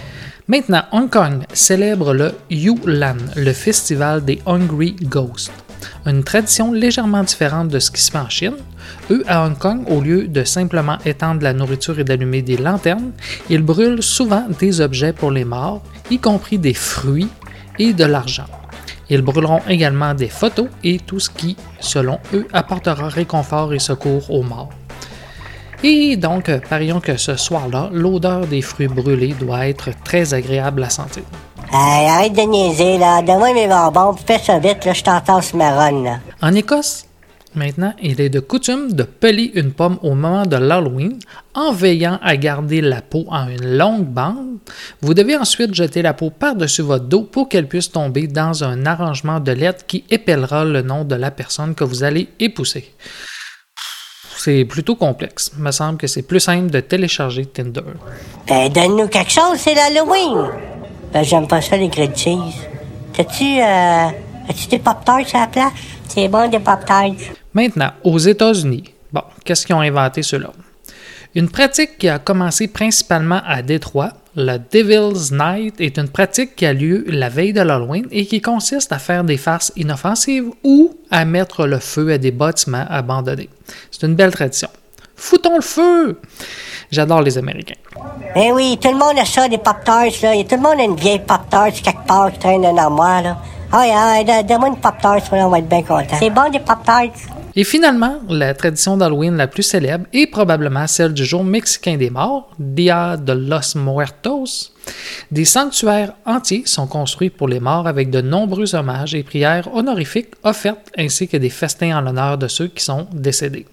Maintenant, 0.52 0.82
Hong 0.92 1.08
Kong 1.08 1.44
célèbre 1.54 2.12
le 2.12 2.34
Yulan, 2.50 3.16
le 3.36 3.54
festival 3.54 4.22
des 4.22 4.42
Hungry 4.44 4.94
Ghosts. 5.00 5.50
Une 6.04 6.22
tradition 6.22 6.72
légèrement 6.72 7.22
différente 7.22 7.68
de 7.68 7.78
ce 7.78 7.90
qui 7.90 8.02
se 8.02 8.10
fait 8.10 8.18
en 8.18 8.28
Chine. 8.28 8.56
Eux, 9.10 9.24
à 9.28 9.46
Hong 9.46 9.56
Kong, 9.56 9.84
au 9.88 10.02
lieu 10.02 10.28
de 10.28 10.44
simplement 10.44 10.98
étendre 11.06 11.42
la 11.42 11.54
nourriture 11.54 11.98
et 11.98 12.04
d'allumer 12.04 12.42
des 12.42 12.58
lanternes, 12.58 13.12
ils 13.48 13.62
brûlent 13.62 14.02
souvent 14.02 14.46
des 14.60 14.82
objets 14.82 15.14
pour 15.14 15.30
les 15.30 15.46
morts, 15.46 15.82
y 16.10 16.18
compris 16.18 16.58
des 16.58 16.74
fruits 16.74 17.30
et 17.78 17.94
de 17.94 18.04
l'argent. 18.04 18.44
Ils 19.08 19.22
brûleront 19.22 19.62
également 19.70 20.12
des 20.12 20.28
photos 20.28 20.68
et 20.84 20.98
tout 20.98 21.18
ce 21.18 21.30
qui, 21.30 21.56
selon 21.80 22.18
eux, 22.34 22.46
apportera 22.52 23.08
réconfort 23.08 23.72
et 23.72 23.78
secours 23.78 24.30
aux 24.30 24.42
morts. 24.42 24.68
Et 25.84 26.16
donc, 26.16 26.48
euh, 26.48 26.60
parions 26.60 27.00
que 27.00 27.16
ce 27.16 27.34
soir-là, 27.34 27.90
l'odeur 27.92 28.46
des 28.46 28.62
fruits 28.62 28.86
brûlés 28.86 29.34
doit 29.34 29.66
être 29.66 29.90
très 30.04 30.32
agréable 30.32 30.84
à 30.84 30.90
sentir. 30.90 31.24
Hey, 31.72 32.08
arrête 32.08 32.34
de 32.34 32.42
niaiser, 32.42 32.98
là. 32.98 33.20
Donne-moi 33.20 33.52
mes 33.52 33.66
bonbons, 33.66 34.14
fais 34.14 34.38
ça 34.38 34.60
vite, 34.60 34.84
là, 34.84 34.92
je 34.92 35.02
t'entasse 35.02 35.54
ma 35.54 35.72
run, 35.72 36.04
là. 36.04 36.20
En 36.40 36.54
Écosse, 36.54 37.06
maintenant, 37.56 37.94
il 38.00 38.20
est 38.20 38.28
de 38.28 38.38
coutume 38.38 38.92
de 38.92 39.02
peler 39.02 39.50
une 39.54 39.72
pomme 39.72 39.98
au 40.02 40.14
moment 40.14 40.46
de 40.46 40.54
l'Halloween 40.54 41.18
en 41.54 41.72
veillant 41.72 42.20
à 42.22 42.36
garder 42.36 42.80
la 42.80 43.02
peau 43.02 43.24
en 43.28 43.48
une 43.48 43.76
longue 43.76 44.06
bande. 44.06 44.58
Vous 45.00 45.14
devez 45.14 45.36
ensuite 45.36 45.74
jeter 45.74 46.02
la 46.02 46.14
peau 46.14 46.30
par-dessus 46.30 46.82
votre 46.82 47.06
dos 47.06 47.22
pour 47.22 47.48
qu'elle 47.48 47.66
puisse 47.66 47.90
tomber 47.90 48.28
dans 48.28 48.62
un 48.62 48.86
arrangement 48.86 49.40
de 49.40 49.50
lettres 49.50 49.84
qui 49.86 50.04
épellera 50.10 50.64
le 50.64 50.82
nom 50.82 51.02
de 51.02 51.16
la 51.16 51.32
personne 51.32 51.74
que 51.74 51.82
vous 51.82 52.04
allez 52.04 52.28
épouser. 52.38 52.94
C'est 54.44 54.64
plutôt 54.64 54.96
complexe. 54.96 55.52
Il 55.56 55.62
me 55.62 55.70
semble 55.70 55.98
que 55.98 56.08
c'est 56.08 56.22
plus 56.22 56.40
simple 56.40 56.68
de 56.68 56.80
télécharger 56.80 57.46
Tinder. 57.46 57.82
Ben, 58.48 58.68
donne-nous 58.72 59.06
quelque 59.06 59.30
chose, 59.30 59.56
c'est 59.56 59.72
l'Halloween. 59.72 60.50
Ben, 61.12 61.22
j'aime 61.22 61.46
pas 61.46 61.60
ça, 61.60 61.76
les 61.76 61.86
grilled 61.86 62.16
cheese. 62.16 62.66
T'as-tu, 63.12 63.60
euh, 63.60 64.08
as-tu 64.48 64.66
des 64.66 64.80
Pop-Tarts 64.80 65.32
à 65.34 65.40
la 65.42 65.46
place? 65.46 65.72
C'est 66.08 66.26
bon, 66.26 66.50
des 66.50 66.58
Pop-Tarts. 66.58 67.36
Maintenant, 67.54 67.92
aux 68.02 68.18
États-Unis, 68.18 68.92
bon, 69.12 69.22
qu'est-ce 69.44 69.64
qu'ils 69.64 69.76
ont 69.76 69.80
inventé 69.80 70.24
ceux-là? 70.24 70.50
Une 71.36 71.48
pratique 71.48 71.96
qui 71.98 72.08
a 72.08 72.18
commencé 72.18 72.66
principalement 72.66 73.42
à 73.46 73.62
Détroit, 73.62 74.12
le 74.34 74.58
Devil's 74.58 75.30
Night 75.30 75.80
est 75.80 75.98
une 75.98 76.08
pratique 76.08 76.56
qui 76.56 76.64
a 76.64 76.72
lieu 76.72 77.04
la 77.06 77.28
veille 77.28 77.52
de 77.52 77.60
l'Halloween 77.60 78.06
et 78.10 78.24
qui 78.24 78.40
consiste 78.40 78.92
à 78.92 78.98
faire 78.98 79.24
des 79.24 79.36
farces 79.36 79.72
inoffensives 79.76 80.48
ou 80.64 80.96
à 81.10 81.24
mettre 81.24 81.66
le 81.66 81.78
feu 81.78 82.12
à 82.12 82.18
des 82.18 82.30
bâtiments 82.30 82.86
abandonnés. 82.88 83.50
C'est 83.90 84.06
une 84.06 84.14
belle 84.14 84.32
tradition. 84.32 84.68
Foutons 85.16 85.56
le 85.56 85.62
feu! 85.62 86.18
J'adore 86.90 87.22
les 87.22 87.38
Américains. 87.38 87.76
Ben 88.34 88.52
oui, 88.52 88.78
tout 88.80 88.90
le 88.90 88.98
monde 88.98 89.18
a 89.18 89.24
ça, 89.24 89.48
des 89.48 89.58
Pop-Tarts, 89.58 90.22
là. 90.22 90.34
Et 90.34 90.44
tout 90.44 90.56
le 90.56 90.62
monde 90.62 90.80
a 90.80 90.84
une 90.84 90.96
vieille 90.96 91.20
Pop-Tart 91.20 91.72
quelque 91.72 92.06
part 92.06 92.32
qui 92.32 92.38
traîne 92.38 92.62
dans 92.62 92.70
une 92.70 92.78
armoire, 92.78 93.22
là. 93.22 93.38
Ah, 93.70 93.84
ah, 93.94 94.42
donne-moi 94.42 94.68
une 94.68 94.76
Pop-Tart, 94.76 95.22
là, 95.32 95.46
on 95.46 95.50
va 95.50 95.58
être 95.58 95.68
bien 95.68 95.82
content. 95.82 96.16
C'est 96.18 96.30
bon, 96.30 96.50
des 96.50 96.58
Pop-Tarts. 96.58 97.41
Et 97.54 97.64
finalement, 97.64 98.16
la 98.30 98.54
tradition 98.54 98.96
d'Halloween 98.96 99.36
la 99.36 99.46
plus 99.46 99.62
célèbre 99.62 100.06
est 100.12 100.26
probablement 100.26 100.86
celle 100.86 101.12
du 101.12 101.24
jour 101.24 101.44
mexicain 101.44 101.96
des 101.96 102.08
morts, 102.08 102.50
Dia 102.58 103.16
de 103.18 103.32
los 103.32 103.76
Muertos. 103.76 104.72
Des 105.30 105.44
sanctuaires 105.44 106.14
entiers 106.24 106.62
sont 106.64 106.86
construits 106.86 107.30
pour 107.30 107.48
les 107.48 107.60
morts 107.60 107.86
avec 107.86 108.08
de 108.08 108.22
nombreux 108.22 108.74
hommages 108.74 109.14
et 109.14 109.22
prières 109.22 109.68
honorifiques 109.74 110.34
offertes 110.42 110.90
ainsi 110.96 111.28
que 111.28 111.36
des 111.36 111.50
festins 111.50 111.98
en 111.98 112.00
l'honneur 112.00 112.38
de 112.38 112.48
ceux 112.48 112.68
qui 112.68 112.82
sont 112.82 113.06
décédés. 113.12 113.66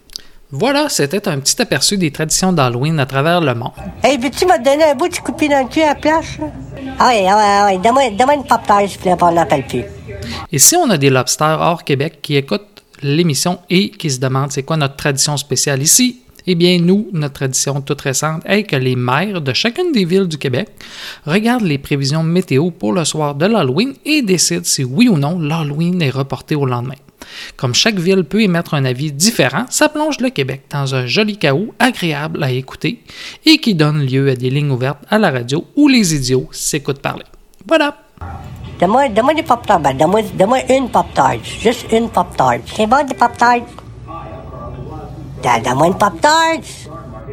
Voilà, 0.51 0.89
c'était 0.89 1.27
un 1.27 1.39
petit 1.39 1.61
aperçu 1.61 1.95
des 1.97 2.11
traditions 2.11 2.51
d'Halloween 2.51 2.99
à 2.99 3.05
travers 3.05 3.39
le 3.39 3.53
monde. 3.53 3.71
Hey, 4.03 4.17
veux-tu 4.17 4.45
me 4.45 4.57
donner 4.63 4.83
un 4.83 4.95
bout 4.95 5.07
de 5.07 5.15
coupé 5.17 5.47
dans 5.47 5.61
le 5.61 5.69
cul 5.69 5.83
à 5.83 5.89
la 5.89 5.95
place, 5.95 6.39
là? 6.39 6.47
Ah 6.97 7.07
ouais, 7.09 7.25
ah 7.29 7.67
ouais, 7.67 7.75
ah 7.75 7.77
donne-moi, 7.77 8.09
donne-moi 8.09 8.35
une 8.35 8.45
Pop-Tart, 8.45 8.81
s'il 8.87 8.97
te 8.97 9.03
plaît, 9.03 9.15
on 9.21 9.29
l'appelle 9.29 9.65
plus. 9.67 9.83
Et 10.51 10.57
si 10.57 10.75
on 10.75 10.89
a 10.89 10.97
des 10.97 11.11
lobsters 11.11 11.59
hors 11.61 11.83
Québec 11.83 12.19
qui 12.21 12.35
écoutent 12.35 12.68
l'émission 13.01 13.59
et 13.69 13.89
qui 13.89 14.09
se 14.09 14.19
demandent 14.19 14.51
c'est 14.51 14.63
quoi 14.63 14.77
notre 14.77 14.95
tradition 14.95 15.37
spéciale 15.37 15.81
ici, 15.81 16.21
eh 16.47 16.55
bien, 16.55 16.79
nous, 16.79 17.07
notre 17.13 17.35
tradition 17.35 17.81
toute 17.81 18.01
récente 18.01 18.41
est 18.45 18.63
que 18.63 18.75
les 18.75 18.95
maires 18.95 19.41
de 19.41 19.53
chacune 19.53 19.91
des 19.91 20.05
villes 20.05 20.27
du 20.27 20.37
Québec 20.37 20.69
regardent 21.25 21.65
les 21.65 21.77
prévisions 21.77 22.23
météo 22.23 22.71
pour 22.71 22.93
le 22.93 23.05
soir 23.05 23.35
de 23.35 23.45
l'Halloween 23.45 23.93
et 24.05 24.21
décident 24.21 24.63
si 24.63 24.83
oui 24.83 25.07
ou 25.07 25.17
non 25.17 25.39
l'Halloween 25.39 26.01
est 26.01 26.09
reporté 26.09 26.55
au 26.55 26.65
lendemain. 26.65 26.95
Comme 27.55 27.75
chaque 27.75 27.99
ville 27.99 28.23
peut 28.23 28.41
émettre 28.41 28.73
un 28.73 28.85
avis 28.85 29.11
différent, 29.11 29.65
ça 29.69 29.89
plonge 29.89 30.19
le 30.19 30.29
Québec 30.29 30.63
dans 30.71 30.95
un 30.95 31.05
joli 31.05 31.37
chaos 31.37 31.73
agréable 31.77 32.43
à 32.43 32.51
écouter 32.51 33.03
et 33.45 33.57
qui 33.59 33.75
donne 33.75 34.05
lieu 34.05 34.29
à 34.29 34.35
des 34.35 34.49
lignes 34.49 34.71
ouvertes 34.71 35.03
à 35.09 35.19
la 35.19 35.29
radio 35.29 35.65
où 35.75 35.87
les 35.87 36.15
idiots 36.15 36.49
s'écoutent 36.51 37.01
parler. 37.01 37.25
Voilà! 37.67 37.95
Donne-moi, 38.79 39.33
des 39.35 39.43
Pop-Tarts, 39.43 39.79
ben, 39.79 39.95
donne-moi, 39.97 40.59
une 40.69 40.89
Pop-Tart. 40.89 41.35
Juste 41.43 41.85
une 41.91 42.09
Pop-Tart. 42.09 42.59
C'est 42.75 42.87
bon, 42.87 43.05
des 43.05 43.13
Pop-Tarts? 43.13 43.61
Donne- 45.43 45.61
Donne-moi 45.63 45.87
une 45.87 45.97
Pop-Tart. 45.97 46.59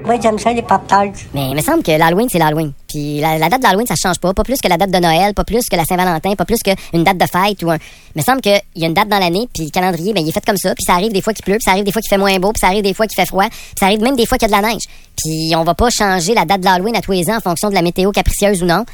Moi, 0.05 0.17
j'aime 0.23 0.39
ça, 0.39 0.53
les 0.53 0.63
Pop-Tarts. 0.63 1.13
Mais 1.35 1.51
il 1.51 1.57
me 1.57 1.61
semble 1.61 1.83
que 1.83 1.91
l'Halloween, 1.91 2.29
c'est 2.31 2.39
l'Halloween. 2.39 2.73
Puis 2.89 3.19
la, 3.21 3.39
la 3.39 3.49
date 3.49 3.61
de 3.61 3.65
l'Halloween, 3.67 3.87
ça 3.87 3.95
change 4.01 4.19
pas. 4.21 4.33
Pas 4.35 4.45
plus 4.45 4.57
que 4.63 4.69
la 4.69 4.77
date 4.77 4.91
de 4.91 4.99
Noël, 4.99 5.35
pas 5.35 5.43
plus 5.45 5.69
que 5.69 5.75
la 5.77 5.85
Saint-Valentin, 5.85 6.35
pas 6.37 6.45
plus 6.45 6.59
qu'une 6.65 7.03
date 7.05 7.19
de 7.19 7.27
fête 7.27 7.63
ou 7.65 7.71
un. 7.71 7.77
Il 8.15 8.19
me 8.19 8.23
semble 8.23 8.41
qu'il 8.41 8.61
y 8.77 8.85
a 8.85 8.87
une 8.87 8.95
date 8.95 9.09
dans 9.09 9.19
l'année, 9.19 9.49
puis 9.53 9.65
le 9.65 9.71
calendrier, 9.71 10.13
ben, 10.13 10.21
il 10.23 10.29
est 10.29 10.33
fait 10.33 10.45
comme 10.47 10.57
ça. 10.57 10.75
Puis 10.75 10.85
ça 10.87 10.95
arrive 10.95 11.13
des 11.13 11.23
fois 11.23 11.33
qu'il 11.33 11.45
pleut, 11.45 11.55
puis 11.55 11.65
ça 11.65 11.73
arrive 11.73 11.85
des 11.85 11.91
fois 11.93 12.01
qu'il 12.03 12.09
fait 12.11 12.19
moins 12.19 12.37
beau, 12.39 12.53
puis 12.53 12.61
ça 12.61 12.69
arrive 12.69 12.83
des 12.83 12.95
fois 12.95 13.07
qu'il 13.09 13.21
fait 13.21 13.27
froid, 13.27 13.49
puis 13.49 13.59
ça 13.81 13.87
arrive 13.87 14.01
même 14.01 14.15
des 14.17 14.27
fois 14.27 14.39
qu'il 14.39 14.49
y 14.49 14.55
a 14.55 14.57
de 14.57 14.63
la 14.63 14.69
neige. 14.69 14.83
Puis 15.17 15.55
on 15.57 15.65
va 15.65 15.75
pas 15.75 15.89
changer 15.91 16.35
la 16.35 16.45
date 16.45 16.61
de 16.61 16.67
l'Halloween 16.67 16.95
à 16.97 17.01
tous 17.01 17.13
les 17.13 17.29
ans 17.31 17.37
en 17.39 17.41
fonction 17.41 17.69
de 17.71 17.75
la 17.75 17.83
météo 17.83 18.13
capricieuse 18.13 18.63
ou 18.63 18.67
non. 18.67 18.85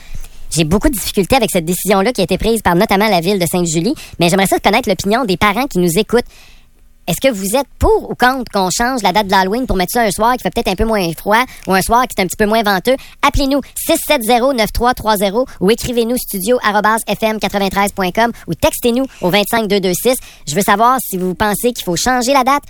J'ai 0.54 0.64
beaucoup 0.64 0.90
de 0.90 0.94
difficultés 0.94 1.36
avec 1.36 1.50
cette 1.50 1.64
décision-là 1.64 2.12
qui 2.12 2.20
a 2.20 2.24
été 2.24 2.36
prise 2.36 2.60
par 2.60 2.74
notamment 2.74 3.08
la 3.08 3.20
ville 3.20 3.38
de 3.38 3.46
Sainte-Julie, 3.50 3.94
mais 4.20 4.28
j'aimerais 4.28 4.46
ça 4.46 4.60
connaître 4.60 4.86
l'opinion 4.86 5.24
des 5.24 5.38
parents 5.38 5.66
qui 5.66 5.78
nous 5.78 5.98
écoutent. 5.98 6.26
Est-ce 7.08 7.26
que 7.26 7.32
vous 7.34 7.56
êtes 7.56 7.66
pour 7.78 8.10
ou 8.10 8.14
contre 8.14 8.52
qu'on 8.52 8.68
change 8.70 9.02
la 9.02 9.12
date 9.12 9.26
de 9.26 9.32
l'Halloween 9.32 9.66
pour 9.66 9.76
mettre 9.76 9.92
ça 9.92 10.02
un 10.02 10.10
soir 10.10 10.36
qui 10.36 10.42
fait 10.42 10.52
peut-être 10.54 10.68
un 10.68 10.76
peu 10.76 10.84
moins 10.84 11.10
froid 11.16 11.42
ou 11.66 11.72
un 11.72 11.80
soir 11.80 12.02
qui 12.02 12.10
est 12.16 12.22
un 12.22 12.26
petit 12.26 12.36
peu 12.36 12.44
moins 12.46 12.62
venteux? 12.62 12.96
Appelez-nous 13.26 13.62
670-9330 13.88 15.46
ou 15.60 15.70
écrivez-nous 15.70 16.18
studio-fm93.com 16.18 18.32
ou 18.46 18.54
textez-nous 18.54 19.06
au 19.22 19.30
25226. 19.30 20.16
Je 20.46 20.54
veux 20.54 20.60
savoir 20.60 20.98
si 21.00 21.16
vous 21.16 21.34
pensez 21.34 21.72
qu'il 21.72 21.84
faut 21.84 21.96
changer 21.96 22.34
la 22.34 22.44
date 22.44 22.62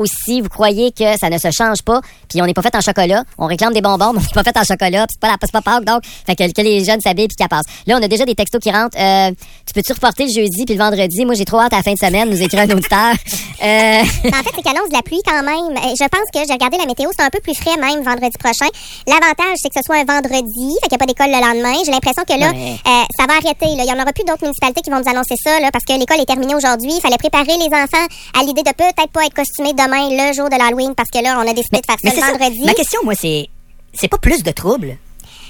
ou 0.00 0.06
si 0.06 0.40
vous 0.40 0.48
croyez 0.48 0.90
que 0.90 1.16
ça 1.18 1.30
ne 1.30 1.38
se 1.38 1.48
change 1.52 1.82
pas, 1.82 2.00
puis 2.28 2.42
on 2.42 2.46
n'est 2.46 2.54
pas 2.54 2.62
fait 2.62 2.74
en 2.74 2.80
chocolat, 2.80 3.22
on 3.38 3.46
réclame 3.46 3.72
des 3.72 3.80
bonbons, 3.82 4.12
mais 4.14 4.20
on 4.20 4.22
n'est 4.22 4.42
pas 4.42 4.42
fait 4.42 4.56
en 4.58 4.64
chocolat, 4.64 5.06
puis 5.06 5.14
c'est 5.14 5.20
pas 5.20 5.28
la 5.28 5.38
pas 5.38 5.60
Pâques, 5.62 5.84
donc 5.84 6.02
fait 6.26 6.34
que, 6.36 6.50
que 6.52 6.62
les 6.62 6.82
jeunes 6.84 7.00
s'habillent 7.00 7.28
puis 7.28 7.36
qu'elles 7.36 7.48
passent. 7.48 7.66
Là, 7.86 7.98
on 8.00 8.02
a 8.02 8.08
déjà 8.08 8.24
des 8.24 8.34
textos 8.34 8.60
qui 8.62 8.70
rentrent. 8.70 8.96
Euh, 8.98 9.30
tu 9.66 9.72
peux-tu 9.74 9.92
reporter 9.92 10.24
le 10.26 10.32
jeudi 10.32 10.64
puis 10.64 10.74
le 10.74 10.82
vendredi? 10.82 11.24
Moi, 11.24 11.34
j'ai 11.34 11.44
trop 11.44 11.60
hâte 11.60 11.72
à 11.74 11.76
la 11.78 11.82
fin 11.82 11.92
de 11.92 11.98
semaine, 11.98 12.30
nous 12.30 12.40
écrire 12.42 12.60
un 12.62 12.70
auditeur. 12.70 13.12
Euh... 13.62 14.00
En 14.00 14.40
fait, 14.42 14.52
c'est 14.56 14.62
qu'annonce 14.62 14.88
de 14.88 14.94
la 14.96 15.02
pluie 15.02 15.20
quand 15.22 15.42
même. 15.42 15.76
Euh, 15.76 15.92
Je 15.92 16.08
pense 16.08 16.24
que 16.32 16.40
j'ai 16.48 16.52
regardé 16.54 16.78
la 16.78 16.86
météo, 16.86 17.10
c'est 17.14 17.22
un 17.22 17.28
peu 17.28 17.40
plus 17.42 17.52
frais 17.54 17.76
même 17.76 18.00
vendredi 18.02 18.32
prochain. 18.38 18.64
L'avantage, 19.06 19.56
c'est 19.60 19.68
que 19.68 19.74
ce 19.76 19.82
soit 19.84 19.96
un 20.00 20.04
vendredi, 20.08 20.72
fait 20.80 20.88
qu'il 20.88 20.96
n'y 20.96 20.96
a 20.96 20.98
pas 20.98 21.04
d'école 21.04 21.28
le 21.28 21.40
lendemain. 21.44 21.76
J'ai 21.84 21.92
l'impression 21.92 22.24
que 22.24 22.40
là, 22.40 22.48
Ouais. 22.56 22.80
euh, 22.88 23.04
ça 23.18 23.26
va 23.28 23.34
arrêter. 23.36 23.76
Là. 23.76 23.84
Il 23.84 23.92
n'y 23.92 23.92
en 23.92 24.00
aura 24.00 24.14
plus 24.14 24.24
d'autres 24.24 24.40
municipalités 24.44 24.80
qui 24.80 24.88
vont 24.88 24.96
nous 25.04 25.10
annoncer 25.10 25.34
ça 25.44 25.60
là, 25.60 25.68
parce 25.70 25.84
que 25.84 25.92
l'école 25.92 26.20
est 26.20 26.24
terminée 26.24 26.54
aujourd'hui. 26.54 26.88
Il 26.96 27.00
fallait 27.02 27.18
préparer 27.20 27.52
les 27.60 27.68
enfants 27.68 28.06
à 28.32 28.40
l'idée 28.44 28.62
de 28.62 28.72
peut-être 28.72 29.12
pas 29.12 29.26
être 29.28 29.34
costumés 29.36 29.74
demain, 29.74 29.89
le 29.98 30.32
jour 30.34 30.48
de 30.48 30.56
l'Halloween, 30.56 30.94
parce 30.94 31.10
que 31.10 31.22
là, 31.22 31.36
on 31.38 31.48
a 31.48 31.52
décidé 31.52 31.80
de 31.80 31.86
faire 31.86 31.96
Mais 32.04 32.10
ça 32.10 32.16
le 32.16 32.22
ça. 32.22 32.32
vendredi. 32.32 32.64
Ma 32.64 32.74
question, 32.74 33.00
moi, 33.04 33.14
c'est. 33.14 33.48
C'est 33.94 34.08
pas 34.08 34.18
plus 34.18 34.42
de 34.42 34.50
troubles. 34.52 34.96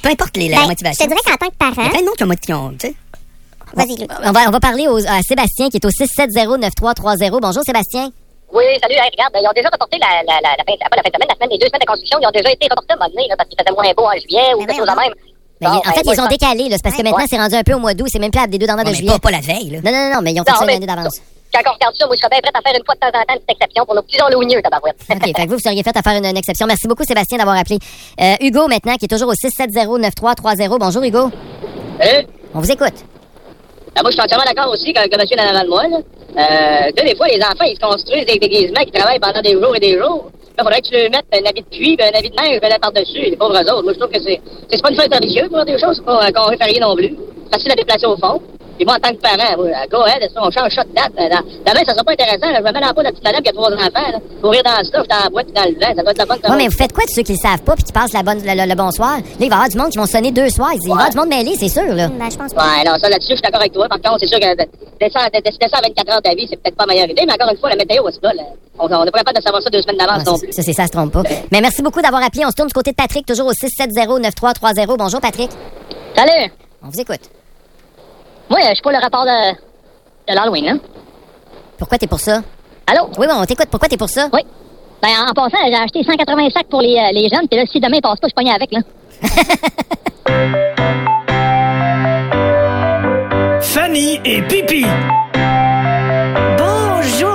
Peu 0.03 0.09
importe 0.09 0.37
les, 0.39 0.49
la 0.49 0.61
Ben, 0.61 0.67
motivation. 0.69 1.05
je 1.05 1.11
te 1.11 1.15
dirais 1.15 1.23
qu'en 1.25 1.37
tant 1.37 1.51
que 1.51 1.55
Il 1.61 1.65
y 1.65 1.69
a 1.69 1.75
parent, 1.75 1.91
plein 1.91 2.01
de 2.01 2.25
monde 2.25 2.41
qui 2.41 2.53
ont, 2.55 2.71
tu 2.71 2.89
sais. 2.89 2.95
vas-y. 3.75 4.07
On 4.25 4.33
va, 4.33 4.41
on 4.49 4.51
va 4.51 4.61
parler 4.61 4.89
aux- 4.89 5.07
à 5.07 5.21
Sébastien 5.23 5.69
qui 5.69 5.77
est 5.77 5.85
au 5.85 5.91
670-9330. 5.91 7.41
Bonjour 7.41 7.63
Sébastien. 7.63 8.09
Oui, 8.53 8.65
salut, 8.83 8.95
hey, 8.97 9.11
regarde, 9.13 9.33
ils 9.37 9.47
ont 9.47 9.53
déjà 9.55 9.69
reporté 9.71 9.99
la, 10.01 10.09
la, 10.27 10.41
la, 10.43 10.57
la 10.59 10.65
fin, 10.67 10.75
pas 10.91 10.97
la 10.97 11.03
fin 11.05 11.11
de 11.11 11.15
semaine, 11.15 11.29
la 11.29 11.35
semaine, 11.37 11.51
les 11.53 11.59
deux 11.59 11.67
semaines 11.69 11.81
de 11.83 11.87
construction, 11.87 12.19
ils 12.21 12.27
ont 12.27 12.31
déjà 12.35 12.51
été 12.51 12.67
reportés 12.69 12.93
à 12.93 12.95
un 12.95 12.99
moment 12.99 13.11
donné, 13.15 13.29
là, 13.29 13.37
parce 13.37 13.49
qu'il 13.49 13.59
faisait 13.61 13.71
moins 13.71 13.93
beau 13.95 14.07
en 14.11 14.19
juillet 14.19 14.55
ou 14.57 14.61
Mais 14.61 14.67
quelque 14.67 14.79
chose 14.83 14.89
de 14.91 15.01
même. 15.01 15.15
Ben, 15.61 15.71
Bon, 15.71 15.77
en 15.77 15.93
fait, 15.93 16.03
ben, 16.03 16.13
ils 16.17 16.21
ont 16.21 16.27
décalé, 16.27 16.69
là. 16.69 16.77
Parce 16.83 16.97
que 16.97 17.03
maintenant, 17.03 17.19
Ouais. 17.21 17.29
c'est 17.31 17.37
rendu 17.39 17.55
un 17.55 17.63
peu 17.63 17.75
au 17.75 17.79
mois 17.79 17.95
d'août. 17.95 18.09
C'est 18.11 18.19
même 18.19 18.33
plus 18.33 18.41
à 18.43 18.47
des 18.49 18.59
deux 18.59 18.67
dans 18.67 18.75
le 18.75 18.83
mois 18.83 18.91
de 18.91 18.97
juillet. 18.97 19.13
Pas, 19.23 19.31
la 19.31 19.41
veille, 19.41 19.71
là. 19.71 19.79
Non, 19.85 19.93
non, 19.93 20.15
non, 20.17 20.21
mais 20.23 20.33
ils 20.33 20.41
ont 20.41 20.45
fait 20.45 20.51
ça 20.57 20.61
une 20.63 20.67
mais- 20.67 20.75
année 20.81 20.87
d'avance. 20.87 21.21
Quand 21.53 21.61
on 21.67 21.75
regarde 21.75 21.95
ça, 21.99 22.07
moi, 22.07 22.15
je 22.15 22.21
serais 22.21 22.31
bien 22.31 22.41
prêt 22.41 22.53
à 22.55 22.63
faire 22.63 22.79
une 22.79 22.85
fois 22.85 22.95
de 22.95 23.01
temps 23.01 23.09
en 23.09 23.23
temps 23.25 23.35
une 23.35 23.41
petite 23.41 23.51
exception 23.51 23.85
pour 23.85 23.95
nos 23.95 24.03
petits 24.03 24.21
halloweeneux, 24.21 24.63
tabarouette. 24.63 24.97
OK, 25.11 25.23
fait 25.23 25.33
que 25.33 25.49
vous, 25.49 25.55
vous 25.55 25.61
seriez 25.61 25.83
fait 25.83 25.97
à 25.97 26.03
faire 26.03 26.17
une, 26.17 26.25
une 26.25 26.37
exception. 26.37 26.67
Merci 26.67 26.87
beaucoup, 26.87 27.05
Sébastien, 27.05 27.39
d'avoir 27.39 27.59
appelé. 27.59 27.79
Euh, 28.21 28.35
Hugo, 28.41 28.69
maintenant, 28.69 28.95
qui 28.97 29.07
est 29.07 29.09
toujours 29.09 29.31
au 29.31 29.35
670-9330. 29.35 30.79
Bonjour, 30.79 31.03
Hugo. 31.03 31.31
Hein? 32.01 32.23
On 32.55 32.61
vous 32.61 32.71
écoute. 32.71 32.95
Ben, 33.95 34.03
moi, 34.03 34.11
je 34.11 34.13
suis 34.13 34.23
entièrement 34.23 34.45
d'accord 34.47 34.73
aussi 34.73 34.93
avec 34.97 35.13
le 35.13 35.19
monsieur 35.19 35.37
avant 35.39 35.65
de 35.65 35.69
moi, 35.69 35.89
là. 35.89 35.99
Euh, 36.31 36.93
des 36.93 37.17
fois, 37.17 37.27
les 37.27 37.43
enfants, 37.43 37.67
ils 37.67 37.75
se 37.75 37.81
construisent 37.81 38.27
des 38.27 38.39
déguisements 38.39 38.85
qui 38.85 38.93
travaillent 38.93 39.19
pendant 39.19 39.43
des 39.43 39.53
jours 39.53 39.75
et 39.75 39.81
des 39.81 39.99
jours. 39.99 40.31
Là, 40.57 40.65
faudrait 40.65 40.81
que 40.81 40.87
tu 40.89 40.95
leur 40.95 41.11
mettes 41.11 41.27
un 41.33 41.49
habit 41.49 41.63
de 41.63 41.97
ben, 41.97 42.13
un 42.15 42.19
habit 42.19 42.31
de 42.31 42.37
neige, 42.37 42.61
là, 42.63 42.79
par-dessus, 42.79 43.19
les 43.19 43.37
pauvres 43.37 43.59
autres. 43.59 43.83
Moi, 43.83 43.93
je 43.95 43.99
trouve 43.99 44.13
que 44.13 44.23
c'est, 44.23 44.41
c'est 44.71 44.81
pas 44.81 44.91
une 44.91 44.97
fête 44.97 45.13
religieuse 45.13 45.49
pour 45.49 45.65
des 45.65 45.79
choses, 45.79 45.97
c'est 45.97 46.05
pas 46.05 46.23
un 46.23 46.31
congé 46.31 46.57
férié 46.57 46.79
non 46.79 46.95
plus. 46.95 47.17
Facile 47.51 47.73
à 47.73 47.75
déplacer 47.75 48.07
au 48.07 48.17
fond. 48.17 48.41
Et 48.81 48.85
moi, 48.87 48.95
en 48.97 48.99
tant 48.99 49.11
que 49.15 49.21
parent, 49.21 49.57
moi, 49.59 49.69
go 49.91 49.99
ahead, 50.05 50.23
ça, 50.33 50.41
on 50.43 50.51
change 50.51 50.75
ça 50.75 50.83
de 50.85 50.93
date. 50.95 51.13
Demain, 51.15 51.83
ça 51.85 51.93
sera 51.93 52.03
pas 52.03 52.13
intéressant, 52.13 52.49
là. 52.51 52.59
Je 52.59 52.65
me 52.65 52.73
mets 52.73 52.81
dans 52.81 52.87
la 52.87 52.95
peau 52.95 53.01
de 53.03 53.05
la 53.05 53.11
petite 53.13 53.25
madame 53.25 53.43
qui 53.43 53.51
a 53.51 53.53
trois 53.53 53.71
enfants, 53.71 54.11
là. 54.13 54.19
Courir 54.41 54.63
dans 54.65 54.79
le 54.79 54.85
stuff, 54.85 55.07
dans 55.07 55.23
la 55.23 55.29
boîte, 55.29 55.47
puis 55.47 55.55
dans 55.55 55.69
le 55.69 55.75
vent, 55.79 55.93
ça 55.95 56.03
doit 56.03 56.13
être 56.13 56.19
la 56.19 56.25
bonne 56.27 56.39
Ouais, 56.51 56.57
mais 56.57 56.69
vous 56.69 56.77
faites 56.79 56.93
quoi 56.95 57.05
de 57.05 57.11
ceux 57.11 57.23
qui 57.23 57.33
le 57.33 57.39
savent 57.39 57.61
pas 57.61 57.75
puis 57.75 57.85
qui 57.85 57.93
passent 57.93 58.15
la 58.15 58.23
bonne, 58.23 58.41
le, 58.43 58.55
le- 58.57 58.67
le 58.69 58.75
bonsoir? 58.75 59.19
Là, 59.19 59.23
il 59.39 59.39
va 59.39 59.45
y 59.45 59.53
avoir 59.53 59.69
du 59.69 59.77
monde 59.77 59.91
qui 59.91 59.99
vont 59.99 60.07
sonner 60.07 60.33
deux 60.33 60.49
soirs. 60.49 60.73
Il 60.73 60.81
va 60.81 60.89
y 60.89 60.93
avoir 60.93 61.11
du 61.11 61.17
monde 61.19 61.29
mêlé, 61.29 61.53
c'est 61.61 61.69
sûr, 61.69 61.85
là. 61.93 62.09
Ben, 62.09 62.31
je 62.31 62.37
pense 62.39 62.53
Ouais, 62.53 62.85
non, 62.89 62.97
ça 62.97 63.09
là-dessus, 63.11 63.37
je 63.37 63.37
suis 63.37 63.43
d'accord 63.43 63.61
avec 63.61 63.73
toi. 63.75 63.87
Par 63.87 64.01
contre, 64.01 64.17
c'est 64.21 64.27
sûr 64.33 64.41
que 64.41 64.49
de- 64.57 64.69
descendre, 64.99 65.29
de- 65.35 65.41
décider 65.45 65.69
ça 65.69 65.77
à 65.77 65.83
24 65.83 66.09
heures 66.17 66.23
d'avis, 66.23 66.47
c'est 66.49 66.57
peut-être 66.57 66.77
pas 66.77 66.87
la 66.89 66.95
meilleure 66.95 67.11
idée, 67.11 67.25
mais 67.27 67.35
encore 67.35 67.51
une 67.53 67.59
fois, 67.59 67.69
la 67.69 67.77
météo, 67.77 68.03
c'est 68.11 68.23
là, 68.25 68.33
là. 68.33 68.43
On 68.79 68.89
n'est 68.89 69.11
pas 69.11 69.19
capable 69.19 69.37
de 69.37 69.43
savoir 69.43 69.61
ça 69.63 69.69
deux 69.69 69.83
semaines 69.83 69.99
d'avance 69.99 70.23
Ah, 70.25 70.31
non 70.31 70.37
ça, 70.37 70.47
plus. 70.47 70.53
ça, 70.55 70.63
c'est 70.63 70.73
ça, 70.73 70.87
se 70.87 70.93
trompe 70.93 71.13
pas. 71.13 71.23
Mais 71.53 71.61
merci 71.61 71.83
beaucoup 71.83 72.01
d'avoir 72.01 72.23
appelé. 72.25 72.47
On 72.47 72.51
se 72.51 72.57
tourne 72.57 72.69
du 72.69 72.73
côté 72.75 72.93
de 72.93 72.97
Patrick, 72.97 73.27
toujours 73.27 73.49
au 73.49 73.53
670-9330. 73.53 74.97
Bonjour, 74.97 75.21
Patrick. 75.21 75.51
Salut! 76.17 76.51
On 76.83 76.89
vous 76.89 76.99
écoute. 77.01 77.21
Moi, 78.51 78.59
je 78.63 78.75
suis 78.75 78.83
pour 78.83 78.91
le 78.91 78.99
rapport 78.99 79.25
de, 79.25 79.53
de 79.53 80.35
l'Halloween, 80.35 80.69
hein. 80.71 80.79
Pourquoi 81.79 81.99
t'es 81.99 82.09
pour 82.09 82.19
ça? 82.21 82.43
Allô? 82.87 83.09
Oui, 83.17 83.27
oui, 83.29 83.35
on 83.35 83.45
t'écoute. 83.45 83.69
Pourquoi 83.71 83.89
t'es 83.89 83.97
pour 83.97 84.09
ça? 84.09 84.29
Oui. 84.33 84.41
Ben, 85.01 85.09
en 85.29 85.33
passant, 85.33 85.57
j'ai 85.67 85.75
acheté 85.75 86.03
180 86.03 86.51
sacs 86.51 86.67
pour 86.69 86.83
les, 86.83 86.97
euh, 86.97 87.13
les 87.13 87.29
jeunes, 87.29 87.49
puis 87.49 87.59
là, 87.59 87.65
si 87.71 87.81
demain 87.81 87.97
il 87.97 88.03
passe 88.03 88.19
pas, 88.21 88.29
je 88.29 88.35
pogne 88.35 88.51
avec, 88.51 88.71
là. 88.73 88.81
Fanny 93.61 94.21
et 94.25 94.43
Pipi. 94.43 94.85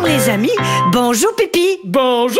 Bonjour 0.06 0.20
les 0.20 0.30
amis. 0.32 0.52
Bonjour 0.92 1.36
Pipi. 1.36 1.80
Bonjour. 1.84 2.40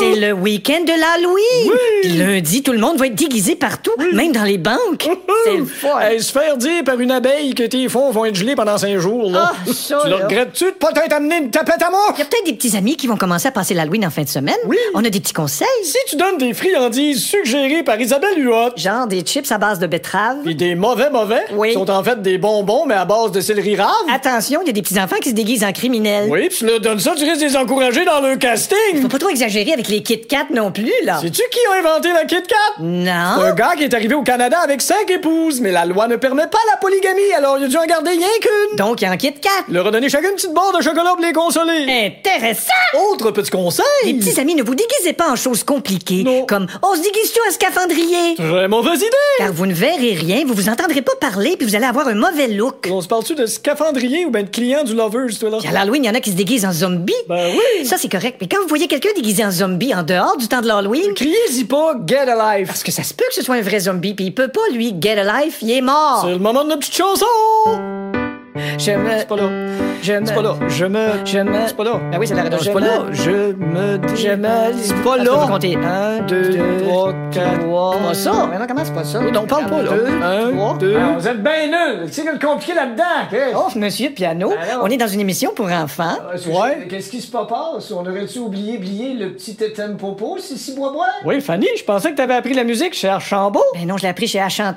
C'est 0.00 0.16
le 0.16 0.32
week-end 0.32 0.80
de 0.82 0.88
l'Halloween. 0.90 1.78
Puis 2.02 2.12
Lundi, 2.14 2.62
tout 2.64 2.72
le 2.72 2.78
monde 2.78 2.98
va 2.98 3.06
être 3.06 3.14
déguisé 3.14 3.54
partout, 3.54 3.92
même 4.12 4.32
dans 4.32 4.42
les 4.42 4.58
banques. 4.58 5.08
C'est 5.44 5.56
le 5.58 5.64
fun. 5.64 6.00
Hey, 6.00 6.20
se 6.20 6.32
faire 6.32 6.56
dire 6.56 6.82
par 6.84 6.98
une 6.98 7.12
abeille 7.12 7.54
que 7.54 7.62
tes 7.62 7.88
fonds 7.88 8.10
vont 8.10 8.24
être 8.24 8.34
gelés 8.34 8.56
pendant 8.56 8.76
cinq 8.78 8.98
jours, 8.98 9.30
là. 9.30 9.52
Ah, 9.52 9.72
ça, 9.72 10.00
tu 10.02 10.08
le 10.08 10.16
regrettes-tu 10.16 10.64
de 10.64 10.70
pas 10.70 10.90
t'être 10.92 11.12
amené 11.12 11.36
une 11.36 11.50
tapette 11.52 11.80
à 11.82 11.90
mort? 11.90 12.12
Il 12.16 12.18
y 12.18 12.22
a 12.22 12.24
peut-être 12.24 12.46
des 12.46 12.54
petits 12.54 12.76
amis 12.76 12.96
qui 12.96 13.06
vont 13.06 13.16
commencer 13.16 13.46
à 13.46 13.52
passer 13.52 13.74
l'Halloween 13.74 14.04
en 14.06 14.10
fin 14.10 14.22
de 14.22 14.28
semaine. 14.28 14.56
Oui. 14.66 14.76
On 14.94 15.04
a 15.04 15.08
des 15.10 15.20
petits 15.20 15.32
conseils. 15.34 15.68
Si 15.84 15.96
tu 16.08 16.16
donnes 16.16 16.38
des 16.38 16.52
friandises 16.52 17.22
suggérées 17.24 17.84
par 17.84 18.00
Isabelle 18.00 18.44
Huot, 18.44 18.70
Genre 18.76 19.06
des 19.06 19.20
chips 19.20 19.52
à 19.52 19.58
base 19.58 19.78
de 19.78 19.86
betterave. 19.86 20.38
puis 20.44 20.56
des 20.56 20.74
mauvais 20.74 21.10
mauvais, 21.10 21.44
Oui. 21.54 21.68
qui 21.68 21.74
sont 21.74 21.90
en 21.90 22.02
fait 22.02 22.20
des 22.20 22.38
bonbons, 22.38 22.86
mais 22.86 22.94
à 22.94 23.04
base 23.04 23.30
de 23.30 23.40
céleri 23.40 23.76
rave. 23.76 23.88
Attention, 24.12 24.60
il 24.64 24.66
y 24.66 24.70
a 24.70 24.72
des 24.72 24.82
petits 24.82 24.98
enfants 25.00 25.16
qui 25.22 25.28
se 25.30 25.34
déguisent 25.34 25.62
en 25.64 25.70
criminels. 25.72 26.28
Oui, 26.28 26.48
puis 26.48 26.58
tu 26.58 26.66
leur 26.66 26.80
donnes 26.80 26.98
ça, 27.04 27.12
tu 27.14 27.24
risques 27.24 27.40
de 27.42 27.46
les 27.48 27.56
encourager 27.56 28.04
dans 28.06 28.20
le 28.20 28.36
casting. 28.36 29.02
Faut 29.02 29.08
pas 29.08 29.18
trop 29.18 29.28
exagérer 29.28 29.74
avec 29.74 29.88
les 29.88 30.02
Kit 30.02 30.22
Kat 30.22 30.46
non 30.54 30.72
plus, 30.72 30.90
là. 31.04 31.18
Sais-tu 31.20 31.42
qui 31.50 31.58
a 31.70 31.78
inventé 31.78 32.08
la 32.12 32.24
Kit 32.24 32.36
Kat? 32.48 32.54
C'est 32.78 32.82
Non. 32.82 33.10
un 33.42 33.52
gars 33.54 33.72
qui 33.76 33.84
est 33.84 33.92
arrivé 33.92 34.14
au 34.14 34.22
Canada 34.22 34.58
avec 34.64 34.80
cinq 34.80 35.10
épouses, 35.10 35.60
mais 35.60 35.70
la 35.70 35.84
loi 35.84 36.08
ne 36.08 36.16
permet 36.16 36.46
pas 36.46 36.56
la 36.70 36.78
polygamie, 36.78 37.30
alors 37.36 37.58
il 37.58 37.64
a 37.64 37.68
dû 37.68 37.76
en 37.76 37.84
garder 37.84 38.10
rien 38.12 38.26
qu'une. 38.40 38.76
Donc, 38.78 39.02
il 39.02 39.04
y 39.04 39.06
a 39.06 39.10
un 39.10 39.18
Kit 39.18 39.34
Kat. 39.34 39.50
Leur 39.68 39.86
a 39.86 39.90
donné 39.90 40.08
chacun 40.08 40.30
une 40.30 40.34
petite 40.36 40.54
barre 40.54 40.72
de 40.76 40.82
chocolat 40.82 41.10
pour 41.14 41.22
les 41.22 41.32
consoler. 41.34 42.12
Intéressant. 42.24 42.72
Autre 43.12 43.30
petit 43.32 43.50
conseil. 43.50 43.84
Les 44.06 44.14
petits 44.14 44.40
amis, 44.40 44.54
ne 44.54 44.62
vous 44.62 44.74
déguisez 44.74 45.12
pas 45.12 45.30
en 45.30 45.36
choses 45.36 45.62
compliquées, 45.62 46.22
Non. 46.24 46.46
comme 46.46 46.66
on 46.82 46.94
se 46.94 47.02
déguise-tu 47.02 47.38
un 47.46 47.52
scaphandrier? 47.52 48.34
Très 48.36 48.66
mauvaise 48.68 49.00
idée. 49.00 49.10
Car 49.38 49.52
vous 49.52 49.66
ne 49.66 49.74
verrez 49.74 50.14
rien, 50.14 50.44
vous 50.46 50.54
vous 50.54 50.70
entendrez 50.70 51.02
pas 51.02 51.12
parler, 51.20 51.56
puis 51.58 51.66
vous 51.66 51.76
allez 51.76 51.84
avoir 51.86 52.08
un 52.08 52.14
mauvais 52.14 52.48
look. 52.48 52.88
On 52.90 53.02
se 53.02 53.08
parle-tu 53.08 53.34
de 53.34 53.44
scaphandrier 53.44 54.24
ou 54.24 54.30
ben 54.30 54.44
de 54.46 54.50
client 54.50 54.84
du 54.84 54.94
Lovers, 54.94 55.38
toi, 55.38 55.50
là? 55.50 55.58
Puis 55.58 55.68
à 55.68 55.72
l'Halloween, 55.72 56.04
il 56.04 56.06
y 56.06 56.10
en 56.10 56.14
a 56.14 56.20
qui 56.20 56.30
se 56.30 56.36
déguisent 56.36 56.64
en 56.64 56.72
zombie. 56.72 56.93
Ben 57.28 57.54
oui. 57.56 57.84
Ça, 57.86 57.96
c'est 57.98 58.08
correct. 58.08 58.38
Mais 58.40 58.48
quand 58.48 58.60
vous 58.62 58.68
voyez 58.68 58.86
quelqu'un 58.86 59.10
déguisé 59.14 59.44
en 59.44 59.50
zombie 59.50 59.94
en 59.94 60.02
dehors 60.02 60.36
du 60.36 60.48
temps 60.48 60.60
de 60.60 60.66
l'Halloween, 60.66 61.14
Criez-y 61.14 61.64
pas, 61.64 61.94
get 62.06 62.28
a 62.28 62.58
life. 62.58 62.68
parce 62.68 62.82
que 62.82 62.92
ça 62.92 63.02
se 63.02 63.14
peut 63.14 63.24
que 63.28 63.34
ce 63.34 63.42
soit 63.42 63.56
un 63.56 63.62
vrai 63.62 63.80
zombie, 63.80 64.14
puis 64.14 64.26
il 64.26 64.34
peut 64.34 64.48
pas, 64.48 64.60
lui, 64.72 64.94
get 65.00 65.18
a 65.18 65.42
life, 65.42 65.58
il 65.62 65.70
est 65.70 65.80
mort. 65.80 66.22
C'est 66.24 66.30
le 66.32 66.38
moment 66.38 66.64
de 66.64 66.68
notre 66.68 66.80
petite 66.80 66.96
chanson. 66.96 67.24
Je 68.78 68.90
me... 68.92 69.18
C'est 69.18 69.28
pas 69.28 69.36
là. 69.36 69.48
Je 70.02 70.12
me... 70.12 70.26
C'est 70.26 70.34
pas 70.34 70.42
là. 70.42 70.54
Je 70.68 70.84
me. 70.84 71.08
Je 71.24 71.38
me... 71.38 71.66
C'est 71.66 71.76
pas 71.76 71.84
là. 71.84 72.00
Ah 72.12 72.16
oui, 72.18 72.26
c'est 72.26 72.34
la 72.34 72.58
c'est 72.58 72.72
pas 72.72 72.80
là. 72.80 73.06
Je 73.12 73.30
me. 73.30 74.00
Je 74.16 74.28
me... 74.34 74.48
C'est 74.82 75.02
pas 75.02 75.16
là. 75.16 75.46
compter. 75.48 75.76
Un, 75.76 76.20
deux, 76.20 76.58
trois, 76.82 77.12
quatre. 77.32 77.60
trois... 77.60 77.96
Pas 77.98 78.14
ça. 78.14 78.48
Mais 78.50 78.58
non, 78.58 78.64
comment 78.66 78.84
c'est 78.84 78.94
pas 78.94 79.04
ça? 79.04 79.20
Oui, 79.20 79.32
non, 79.32 79.46
parle 79.46 79.66
pas, 79.66 79.82
là. 79.82 79.90
Deux, 79.92 80.06
Un, 80.22 80.50
trois... 80.52 80.76
deux. 80.78 80.96
Ah, 80.98 81.14
vous 81.18 81.28
êtes 81.28 81.42
bien 81.42 81.66
nuls. 81.66 82.06
De 82.06 82.44
compliqué 82.44 82.74
là-dedans? 82.74 83.38
Oh, 83.54 83.68
monsieur 83.76 84.10
Piano, 84.10 84.50
Alors? 84.50 84.84
on 84.84 84.86
est 84.88 84.96
dans 84.96 85.06
une 85.06 85.20
émission 85.20 85.52
pour 85.54 85.70
enfants. 85.70 86.16
Ouais. 86.46 86.86
Qu'est-ce 86.88 87.10
qui 87.10 87.20
se 87.20 87.30
passe? 87.30 87.92
On 87.92 88.06
aurait-tu 88.06 88.38
oublié, 88.38 88.78
oublié 88.78 89.14
le 89.14 89.32
petit 89.32 89.54
thème 89.56 89.96
popo, 89.96 90.38
si 90.38 90.58
si 90.58 90.74
bois 90.74 90.90
bois? 90.92 91.06
Oui, 91.24 91.40
Fanny, 91.40 91.68
je 91.76 91.84
pensais 91.84 92.10
que 92.10 92.16
t'avais 92.16 92.34
appris 92.34 92.54
la 92.54 92.64
musique 92.64 92.94
chez 92.94 93.08
Archambault. 93.08 93.62
Ben 93.74 93.86
non, 93.86 93.96
je 93.96 94.02
l'ai 94.02 94.08
appris 94.08 94.26
chez 94.26 94.40
Achante 94.40 94.76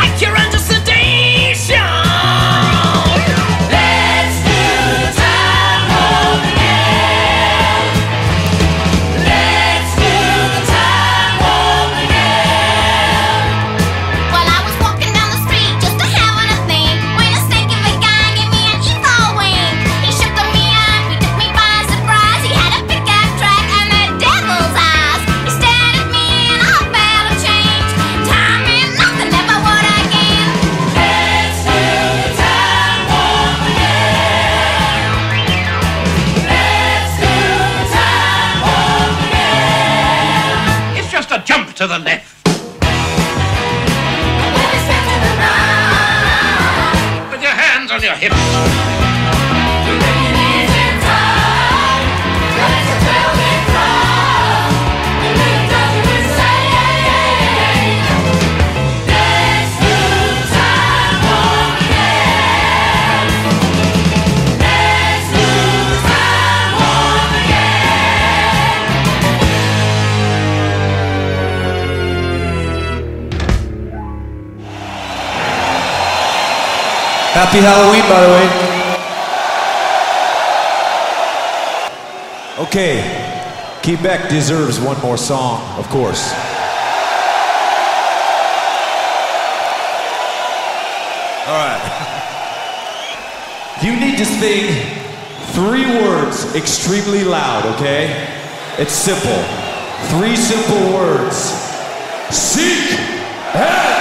like 0.00 0.20
you're 0.22 0.36
under 0.36 0.79
Happy 77.40 77.60
Halloween, 77.60 78.02
by 78.02 78.20
the 78.20 78.28
way. 78.36 78.46
Okay, 82.66 83.00
Quebec 83.82 84.28
deserves 84.28 84.78
one 84.78 85.00
more 85.00 85.16
song, 85.16 85.62
of 85.78 85.88
course. 85.88 86.34
All 91.48 91.56
right. 91.56 91.80
You 93.82 93.96
need 93.98 94.18
to 94.18 94.26
sing 94.26 95.00
three 95.54 95.86
words 95.86 96.54
extremely 96.54 97.24
loud, 97.24 97.64
okay? 97.76 98.28
It's 98.76 98.92
simple. 98.92 99.42
Three 100.10 100.36
simple 100.36 100.92
words. 100.92 101.36
Seek 102.28 102.98
and 103.54 103.99